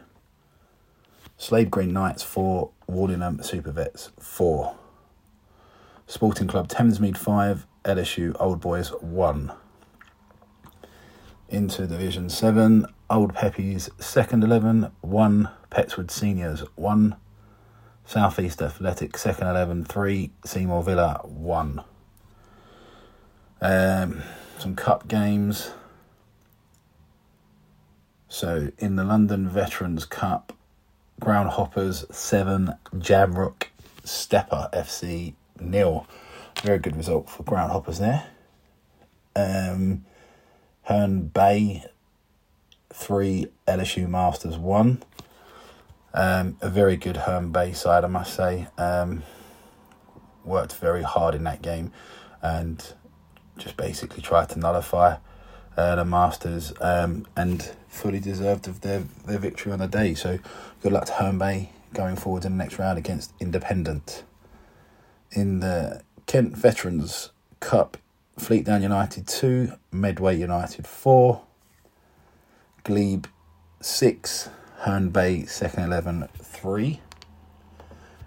Slade 1.38 1.70
Green 1.70 1.94
Knights 1.94 2.22
4, 2.24 2.70
Waldingham 2.90 3.42
Super 3.42 3.70
Vets 3.72 4.10
4. 4.18 4.76
Sporting 6.06 6.46
Club 6.46 6.68
Thamesmead 6.68 7.16
5, 7.16 7.66
LSU 7.86 8.36
Old 8.38 8.60
Boys 8.60 8.90
1. 9.00 9.50
Into 11.50 11.84
Division 11.88 12.30
7, 12.30 12.86
Old 13.10 13.34
Peppies 13.34 13.90
second 13.98 14.44
11, 14.44 14.92
1. 15.00 15.48
Petts 15.68 15.96
Wood 15.96 16.08
Seniors 16.08 16.60
1. 16.76 17.16
Southeast 18.04 18.62
Athletic 18.62 19.18
second 19.18 19.48
11, 19.48 19.84
3. 19.84 20.30
Seymour 20.44 20.84
Villa 20.84 21.20
1. 21.24 21.82
Um, 23.60 24.22
some 24.58 24.76
cup 24.76 25.08
games. 25.08 25.72
So 28.28 28.70
in 28.78 28.94
the 28.94 29.04
London 29.04 29.48
Veterans 29.48 30.04
Cup, 30.04 30.52
Groundhoppers 31.20 32.14
7, 32.14 32.74
Jamrock 32.94 33.64
Stepper 34.04 34.68
FC 34.72 35.34
nil. 35.58 36.06
Very 36.62 36.78
good 36.78 36.96
result 36.96 37.28
for 37.28 37.42
Groundhoppers 37.42 37.98
there. 37.98 38.28
Um, 39.34 40.04
Herne 40.82 41.28
Bay 41.28 41.84
3, 42.92 43.46
LSU 43.66 44.08
Masters 44.08 44.58
1. 44.58 45.02
Um, 46.12 46.56
a 46.60 46.68
very 46.68 46.96
good 46.96 47.18
Herne 47.18 47.52
Bay 47.52 47.72
side, 47.72 48.04
I 48.04 48.08
must 48.08 48.34
say. 48.34 48.66
Um, 48.76 49.22
worked 50.44 50.74
very 50.74 51.02
hard 51.02 51.34
in 51.34 51.44
that 51.44 51.62
game 51.62 51.92
and 52.42 52.94
just 53.58 53.76
basically 53.76 54.22
tried 54.22 54.48
to 54.48 54.58
nullify 54.58 55.16
uh, 55.76 55.96
the 55.96 56.04
Masters 56.04 56.72
um, 56.80 57.26
and 57.36 57.70
fully 57.88 58.20
deserved 58.20 58.66
of 58.66 58.80
their, 58.80 59.04
their 59.26 59.38
victory 59.38 59.72
on 59.72 59.78
the 59.78 59.86
day. 59.86 60.14
So 60.14 60.38
good 60.82 60.92
luck 60.92 61.06
to 61.06 61.12
Herne 61.12 61.38
Bay 61.38 61.70
going 61.94 62.16
forward 62.16 62.44
in 62.44 62.52
the 62.52 62.58
next 62.58 62.78
round 62.78 62.98
against 62.98 63.32
Independent. 63.40 64.24
In 65.32 65.60
the 65.60 66.02
Kent 66.26 66.56
Veterans 66.56 67.30
Cup, 67.60 67.96
Fleetdown 68.40 68.82
United 68.82 69.26
2, 69.26 69.72
Medway 69.92 70.36
United 70.36 70.86
4, 70.86 71.42
Glebe 72.84 73.26
6, 73.80 74.48
Herne 74.80 75.10
Bay 75.10 75.44
second 75.44 75.84
11 75.84 76.28
3. 76.34 77.00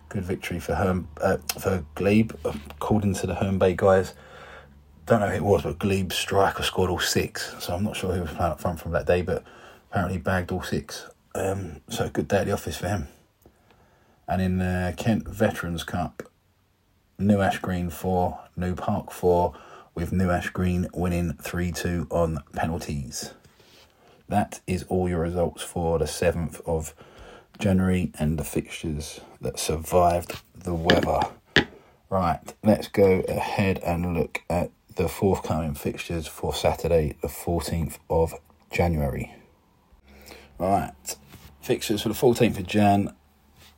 Good 0.10 0.23
victory 0.23 0.60
for 0.60 0.76
Herne, 0.76 1.08
uh, 1.21 1.38
for 1.60 1.86
Glebe, 1.95 2.34
according 2.45 3.15
to 3.15 3.28
the 3.28 3.36
Herne 3.36 3.58
Bay 3.58 3.73
guys 3.73 4.13
don't 5.06 5.19
know 5.19 5.28
who 5.28 5.36
it 5.36 5.43
was, 5.43 5.63
but 5.63 5.80
Glebe's 5.80 6.15
striker 6.15 6.63
scored 6.63 6.89
all 6.89 6.99
six. 6.99 7.54
So 7.60 7.73
I'm 7.73 7.84
not 7.84 7.95
sure 7.95 8.13
who 8.13 8.21
was 8.21 8.32
playing 8.32 8.54
up 8.54 8.62
front 8.62 8.80
from 8.80 8.91
that 8.93 9.06
day, 9.06 9.21
but 9.21 9.43
apparently 9.91 10.17
bagged 10.17 10.52
all 10.52 10.63
six. 10.63 11.08
Um, 11.36 11.82
so 11.89 12.10
good 12.10 12.28
day 12.28 12.38
at 12.38 12.45
the 12.45 12.54
office 12.54 12.78
for 12.78 12.88
him. 12.88 13.08
And 14.28 14.41
in 14.41 14.58
the 14.60 14.93
Kent 14.95 15.28
Veterans 15.28 15.84
Cup, 15.84 16.23
New 17.19 17.41
Ash 17.41 17.60
Green 17.60 17.89
4, 17.89 18.39
New 18.56 18.76
Park 18.76 19.12
4, 19.12 19.54
with 19.95 20.12
New 20.12 20.29
Ash 20.29 20.49
Green 20.49 20.88
winning 20.93 21.34
3 21.34 21.71
2 21.71 22.08
on 22.10 22.39
penalties. 22.53 23.34
That 24.27 24.62
is 24.65 24.84
all 24.84 25.08
your 25.08 25.19
results 25.19 25.62
for 25.62 25.99
the 25.99 26.06
7th 26.06 26.62
of 26.65 26.93
January 27.60 28.12
and 28.17 28.38
the 28.38 28.43
fixtures 28.43 29.21
that 29.41 29.60
survived 29.60 30.41
the 30.56 30.73
weather. 30.73 31.19
Right, 32.10 32.53
let's 32.63 32.88
go 32.88 33.23
ahead 33.27 33.79
and 33.79 34.15
look 34.15 34.41
at 34.49 34.71
the 34.95 35.08
forthcoming 35.08 35.73
fixtures 35.73 36.27
for 36.27 36.53
Saturday, 36.53 37.15
the 37.21 37.27
14th 37.27 37.97
of 38.10 38.34
January. 38.71 39.36
Right, 40.58 41.15
fixtures 41.62 42.01
for 42.01 42.10
the 42.10 42.15
14th 42.15 42.60
of 42.60 42.67
Jan. 42.67 43.13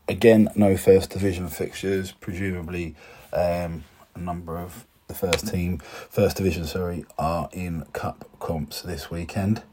Again, 0.08 0.49
no 0.56 0.78
first 0.78 1.10
division 1.12 1.47
fixtures, 1.47 2.12
presumably 2.12 2.95
um, 3.34 3.84
a 4.13 4.19
number 4.19 4.58
of 4.58 4.86
first 5.15 5.47
team, 5.47 5.80
first 6.10 6.38
division, 6.38 6.65
sorry, 6.65 7.06
are 7.17 7.49
in 7.51 7.86
cup 7.93 8.30
comps 8.39 8.82
this 8.82 9.10
weekend. 9.10 9.63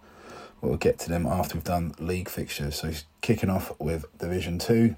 We'll 0.60 0.76
get 0.76 0.98
to 1.00 1.08
them 1.08 1.26
after 1.26 1.56
we've 1.56 1.64
done 1.64 1.94
league 1.98 2.28
fixtures. 2.28 2.76
So, 2.76 2.92
kicking 3.20 3.50
off 3.50 3.72
with 3.80 4.06
Division 4.18 4.58
2, 4.58 4.94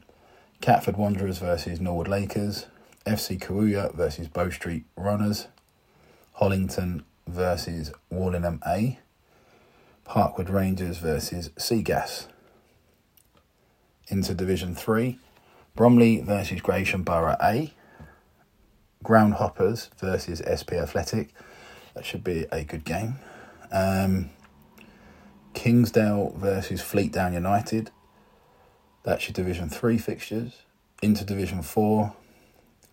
Catford 0.61 0.96
Wanderers 0.96 1.38
versus 1.38 1.80
Norwood 1.80 2.09
Lakers, 2.09 2.66
FC 3.07 3.38
Karuya 3.38 3.94
versus 3.94 4.28
Bow 4.28 4.50
Street 4.50 4.85
Runners, 4.96 5.48
Hollington 6.38 7.04
versus 7.26 7.92
Warlingham 8.11 8.61
A, 8.66 8.98
Parkwood 10.07 10.50
Rangers 10.50 10.98
versus 10.98 11.48
Seagas. 11.57 12.26
Into 14.09 14.35
Division 14.35 14.74
3, 14.74 15.18
Bromley 15.74 16.20
versus 16.20 16.61
Gravesham 16.61 17.04
Borough 17.04 17.37
A, 17.42 17.72
Groundhoppers 19.05 19.90
versus 20.01 20.43
SP 20.43 20.75
Athletic. 20.75 21.29
That 21.95 22.05
should 22.05 22.25
be 22.25 22.47
a 22.51 22.64
good 22.64 22.85
game. 22.85 23.17
Um, 23.71 24.31
Kingsdale 25.55 26.35
versus 26.37 26.81
Fleet 26.81 27.12
Down 27.12 27.33
United. 27.33 27.90
That's 29.05 29.29
your 29.29 29.35
Division 29.35 29.69
3 29.69 29.99
fixtures. 29.99 30.62
into 31.03 31.25
Division 31.25 31.61
4, 31.62 32.14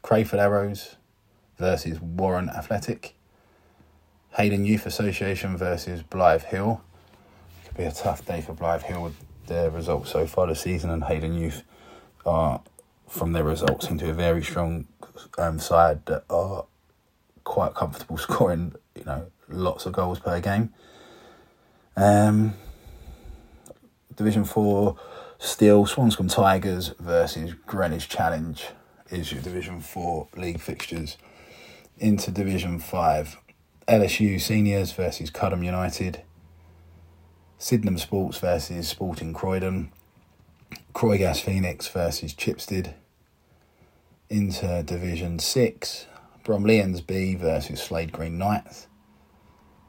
Crayford 0.01 0.39
Arrows 0.39 0.97
versus 1.57 2.01
Warren 2.01 2.49
Athletic. 2.49 3.15
Hayden 4.37 4.65
Youth 4.65 4.85
Association 4.85 5.55
versus 5.57 6.03
Blythe 6.03 6.43
Hill. 6.43 6.81
Could 7.65 7.77
be 7.77 7.83
a 7.83 7.91
tough 7.91 8.25
day 8.25 8.41
for 8.41 8.53
Blythe 8.53 8.83
Hill 8.83 9.01
with 9.03 9.15
their 9.47 9.69
results 9.69 10.11
so 10.11 10.25
far 10.27 10.47
this 10.47 10.61
season, 10.61 10.89
and 10.89 11.03
Hayden 11.05 11.33
Youth 11.35 11.63
are, 12.25 12.61
from 13.11 13.33
their 13.33 13.43
results, 13.43 13.89
into 13.89 14.09
a 14.09 14.13
very 14.13 14.41
strong 14.41 14.87
um, 15.37 15.59
side 15.59 16.05
that 16.05 16.23
are 16.29 16.65
quite 17.43 17.73
comfortable 17.73 18.17
scoring, 18.25 18.73
you 18.95 19.03
know, 19.03 19.27
lots 19.49 19.85
of 19.85 19.93
goals 19.93 20.19
per 20.19 20.39
game. 20.39 20.73
Um, 21.97 22.53
Division 24.15 24.45
4 24.45 24.97
Steel 25.39 25.85
Swanscombe 25.85 26.33
Tigers 26.33 26.93
versus 26.99 27.53
Greenwich 27.65 28.07
Challenge 28.07 28.65
is 29.09 29.31
your 29.31 29.41
Division 29.41 29.81
4 29.81 30.27
league 30.37 30.61
fixtures. 30.61 31.17
Into 31.97 32.31
Division 32.31 32.79
5 32.79 33.37
LSU 33.87 34.39
Seniors 34.39 34.93
versus 34.93 35.29
Cudham 35.29 35.63
United. 35.63 36.21
Sydenham 37.57 37.97
Sports 37.97 38.37
versus 38.37 38.87
Sporting 38.87 39.33
Croydon. 39.33 39.91
Croygas 40.93 41.41
Phoenix 41.41 41.89
versus 41.89 42.33
Chipstead. 42.33 42.93
Into 44.31 44.81
Division 44.83 45.39
6 45.39 46.07
Bromleyans 46.45 47.05
B 47.05 47.35
versus 47.35 47.81
Slade 47.81 48.13
Green 48.13 48.37
Knights. 48.37 48.87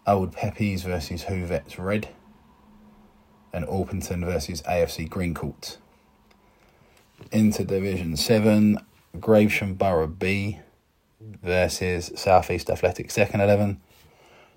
Old 0.05 0.33
Peppies 0.33 0.83
versus 0.83 1.27
Hoovets 1.27 1.79
Red 1.79 2.09
and 3.53 3.65
Orpington 3.67 4.25
versus 4.25 4.61
AFC 4.63 5.09
Green 5.09 5.33
Greencourt. 5.33 5.77
Into 7.31 7.63
Division 7.63 8.17
7, 8.17 8.81
Gravesham 9.19 9.79
Borough 9.79 10.09
B 10.09 10.59
versus 11.21 12.11
Southeast 12.17 12.69
Athletic 12.69 13.13
Second 13.13 13.43
11. 13.43 13.81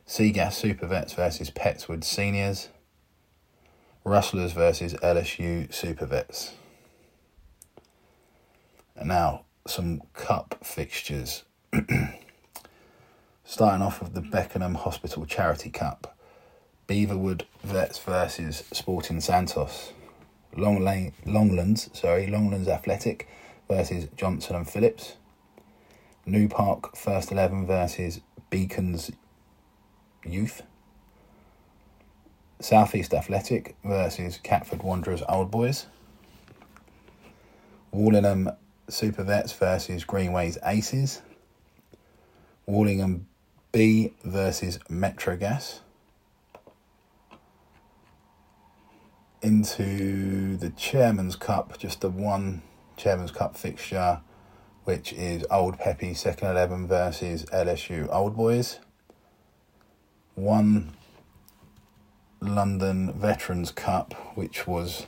Seagas 0.08 0.54
Super 0.54 0.88
Vets 0.88 1.14
versus 1.14 1.52
Petts 1.52 1.88
Wood 1.88 2.04
Seniors. 2.04 2.70
Rustlers 4.04 4.54
versus 4.54 4.96
LSU 4.96 5.72
Super 5.72 6.08
Vets. 6.08 6.54
And 8.96 9.10
now, 9.10 9.46
some 9.68 10.02
cup 10.14 10.58
fixtures. 10.64 11.44
Starting 13.44 13.82
off 13.82 14.02
with 14.02 14.14
the 14.14 14.22
Beckenham 14.22 14.76
Hospital 14.76 15.26
Charity 15.26 15.70
Cup. 15.70 16.18
Beaverwood 16.88 17.46
Vets 17.64 17.98
versus 18.00 18.64
Sporting 18.72 19.20
Santos. 19.22 19.92
Long 20.56 20.84
Lane, 20.84 21.14
Longlands, 21.26 21.96
sorry, 21.96 22.28
Longlands 22.28 22.68
Athletic 22.68 23.28
versus 23.68 24.08
Johnson 24.16 24.56
and 24.56 24.70
Phillips. 24.70 25.16
New 26.26 26.48
Park 26.48 26.96
First 26.96 27.32
Eleven 27.32 27.66
versus 27.66 28.22
Beacons 28.50 29.12
Youth. 30.24 30.62
Southeast 32.60 33.14
Athletic 33.14 33.76
versus 33.84 34.40
Catford 34.42 34.84
Wanderers 34.84 35.24
Old 35.28 35.52
Boys. 35.52 35.88
Warlingham 37.92 38.50
Super 38.88 39.24
Vets 39.24 39.54
versus 39.54 40.04
Greenways 40.04 40.58
Aces. 40.66 41.22
Warlingham 42.66 43.28
B 43.72 44.14
versus 44.24 44.80
Metro 44.90 45.36
Gas. 45.36 45.82
Into 49.42 50.58
the 50.58 50.72
Chairman's 50.72 51.36
Cup, 51.36 51.78
just 51.78 52.02
the 52.02 52.10
one 52.10 52.62
Chairman's 52.98 53.32
Cup 53.32 53.56
fixture, 53.58 54.22
which 54.86 55.14
is 55.14 55.46
Old 55.52 55.78
Peppy 55.78 56.14
second 56.14 56.50
eleven 56.50 56.88
versus 56.88 57.46
LSU 57.46 58.08
Old 58.12 58.36
Boys. 58.36 58.80
One 60.36 60.94
London 62.42 63.14
Veterans 63.14 63.72
Cup, 63.72 64.14
which 64.36 64.68
was 64.68 65.06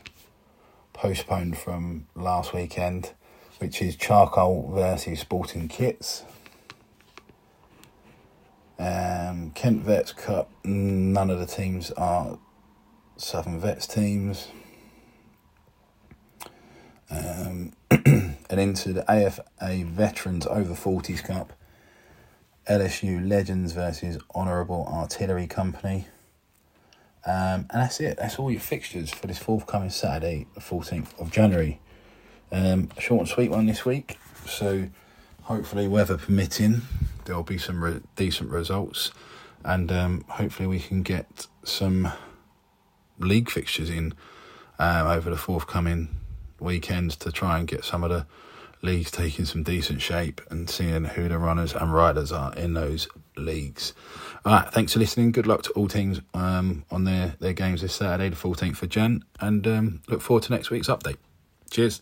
postponed 0.93 1.57
from 1.57 2.07
last 2.15 2.53
weekend, 2.53 3.13
which 3.59 3.81
is 3.81 3.95
Charcoal 3.95 4.71
versus 4.73 5.19
Sporting 5.19 5.67
Kits. 5.67 6.23
Um, 8.79 9.51
Kent 9.55 9.83
Vets 9.83 10.11
Cup, 10.11 10.51
none 10.63 11.29
of 11.29 11.39
the 11.39 11.47
teams 11.47 11.91
are 11.91 12.37
Southern 13.15 13.59
Vets 13.59 13.87
teams. 13.87 14.49
Um, 17.09 17.73
and 18.49 18.59
into 18.59 18.93
the 18.93 19.09
AFA 19.09 19.83
Veterans 19.85 20.45
Over 20.45 20.73
40s 20.73 21.23
Cup, 21.23 21.53
LSU 22.69 23.27
Legends 23.27 23.71
versus 23.71 24.17
Honourable 24.35 24.87
Artillery 24.91 25.47
Company. 25.47 26.07
Um, 27.25 27.65
and 27.71 27.81
that's 27.81 27.99
it. 27.99 28.17
That's 28.17 28.37
all 28.39 28.51
your 28.51 28.61
fixtures 28.61 29.09
for 29.09 29.27
this 29.27 29.37
forthcoming 29.37 29.89
Saturday, 29.89 30.47
the 30.53 30.61
14th 30.61 31.19
of 31.19 31.31
January. 31.31 31.79
Um, 32.51 32.89
short 32.99 33.21
and 33.21 33.29
sweet 33.29 33.51
one 33.51 33.65
this 33.65 33.85
week. 33.85 34.17
So 34.45 34.89
hopefully, 35.43 35.87
weather 35.87 36.17
permitting, 36.17 36.81
there'll 37.25 37.43
be 37.43 37.57
some 37.57 37.83
re- 37.83 38.01
decent 38.15 38.49
results. 38.49 39.11
And 39.63 39.91
um, 39.91 40.25
hopefully, 40.29 40.67
we 40.67 40.79
can 40.79 41.03
get 41.03 41.47
some 41.63 42.11
league 43.19 43.49
fixtures 43.49 43.89
in 43.89 44.13
um, 44.79 45.07
over 45.07 45.29
the 45.29 45.37
forthcoming 45.37 46.09
weekends 46.59 47.15
to 47.17 47.31
try 47.31 47.57
and 47.57 47.67
get 47.67 47.83
some 47.83 48.03
of 48.03 48.09
the 48.09 48.25
leagues 48.81 49.11
taking 49.11 49.45
some 49.45 49.63
decent 49.63 50.01
shape 50.01 50.41
and 50.49 50.69
seeing 50.69 51.03
who 51.03 51.27
the 51.27 51.37
runners 51.37 51.73
and 51.73 51.93
riders 51.93 52.31
are 52.31 52.53
in 52.55 52.73
those 52.73 53.07
leagues. 53.35 53.93
All 54.45 54.53
right, 54.53 54.71
thanks 54.71 54.93
for 54.93 54.99
listening. 54.99 55.31
Good 55.31 55.47
luck 55.47 55.63
to 55.63 55.71
all 55.71 55.87
teams 55.87 56.21
um, 56.33 56.85
on 56.91 57.03
their, 57.03 57.35
their 57.39 57.53
games 57.53 57.81
this 57.81 57.93
Saturday, 57.93 58.29
the 58.29 58.35
14th 58.35 58.81
of 58.81 58.89
Jan, 58.89 59.23
and 59.39 59.67
um, 59.67 60.01
look 60.07 60.21
forward 60.21 60.43
to 60.43 60.53
next 60.53 60.69
week's 60.69 60.87
update. 60.87 61.17
Cheers. 61.69 62.01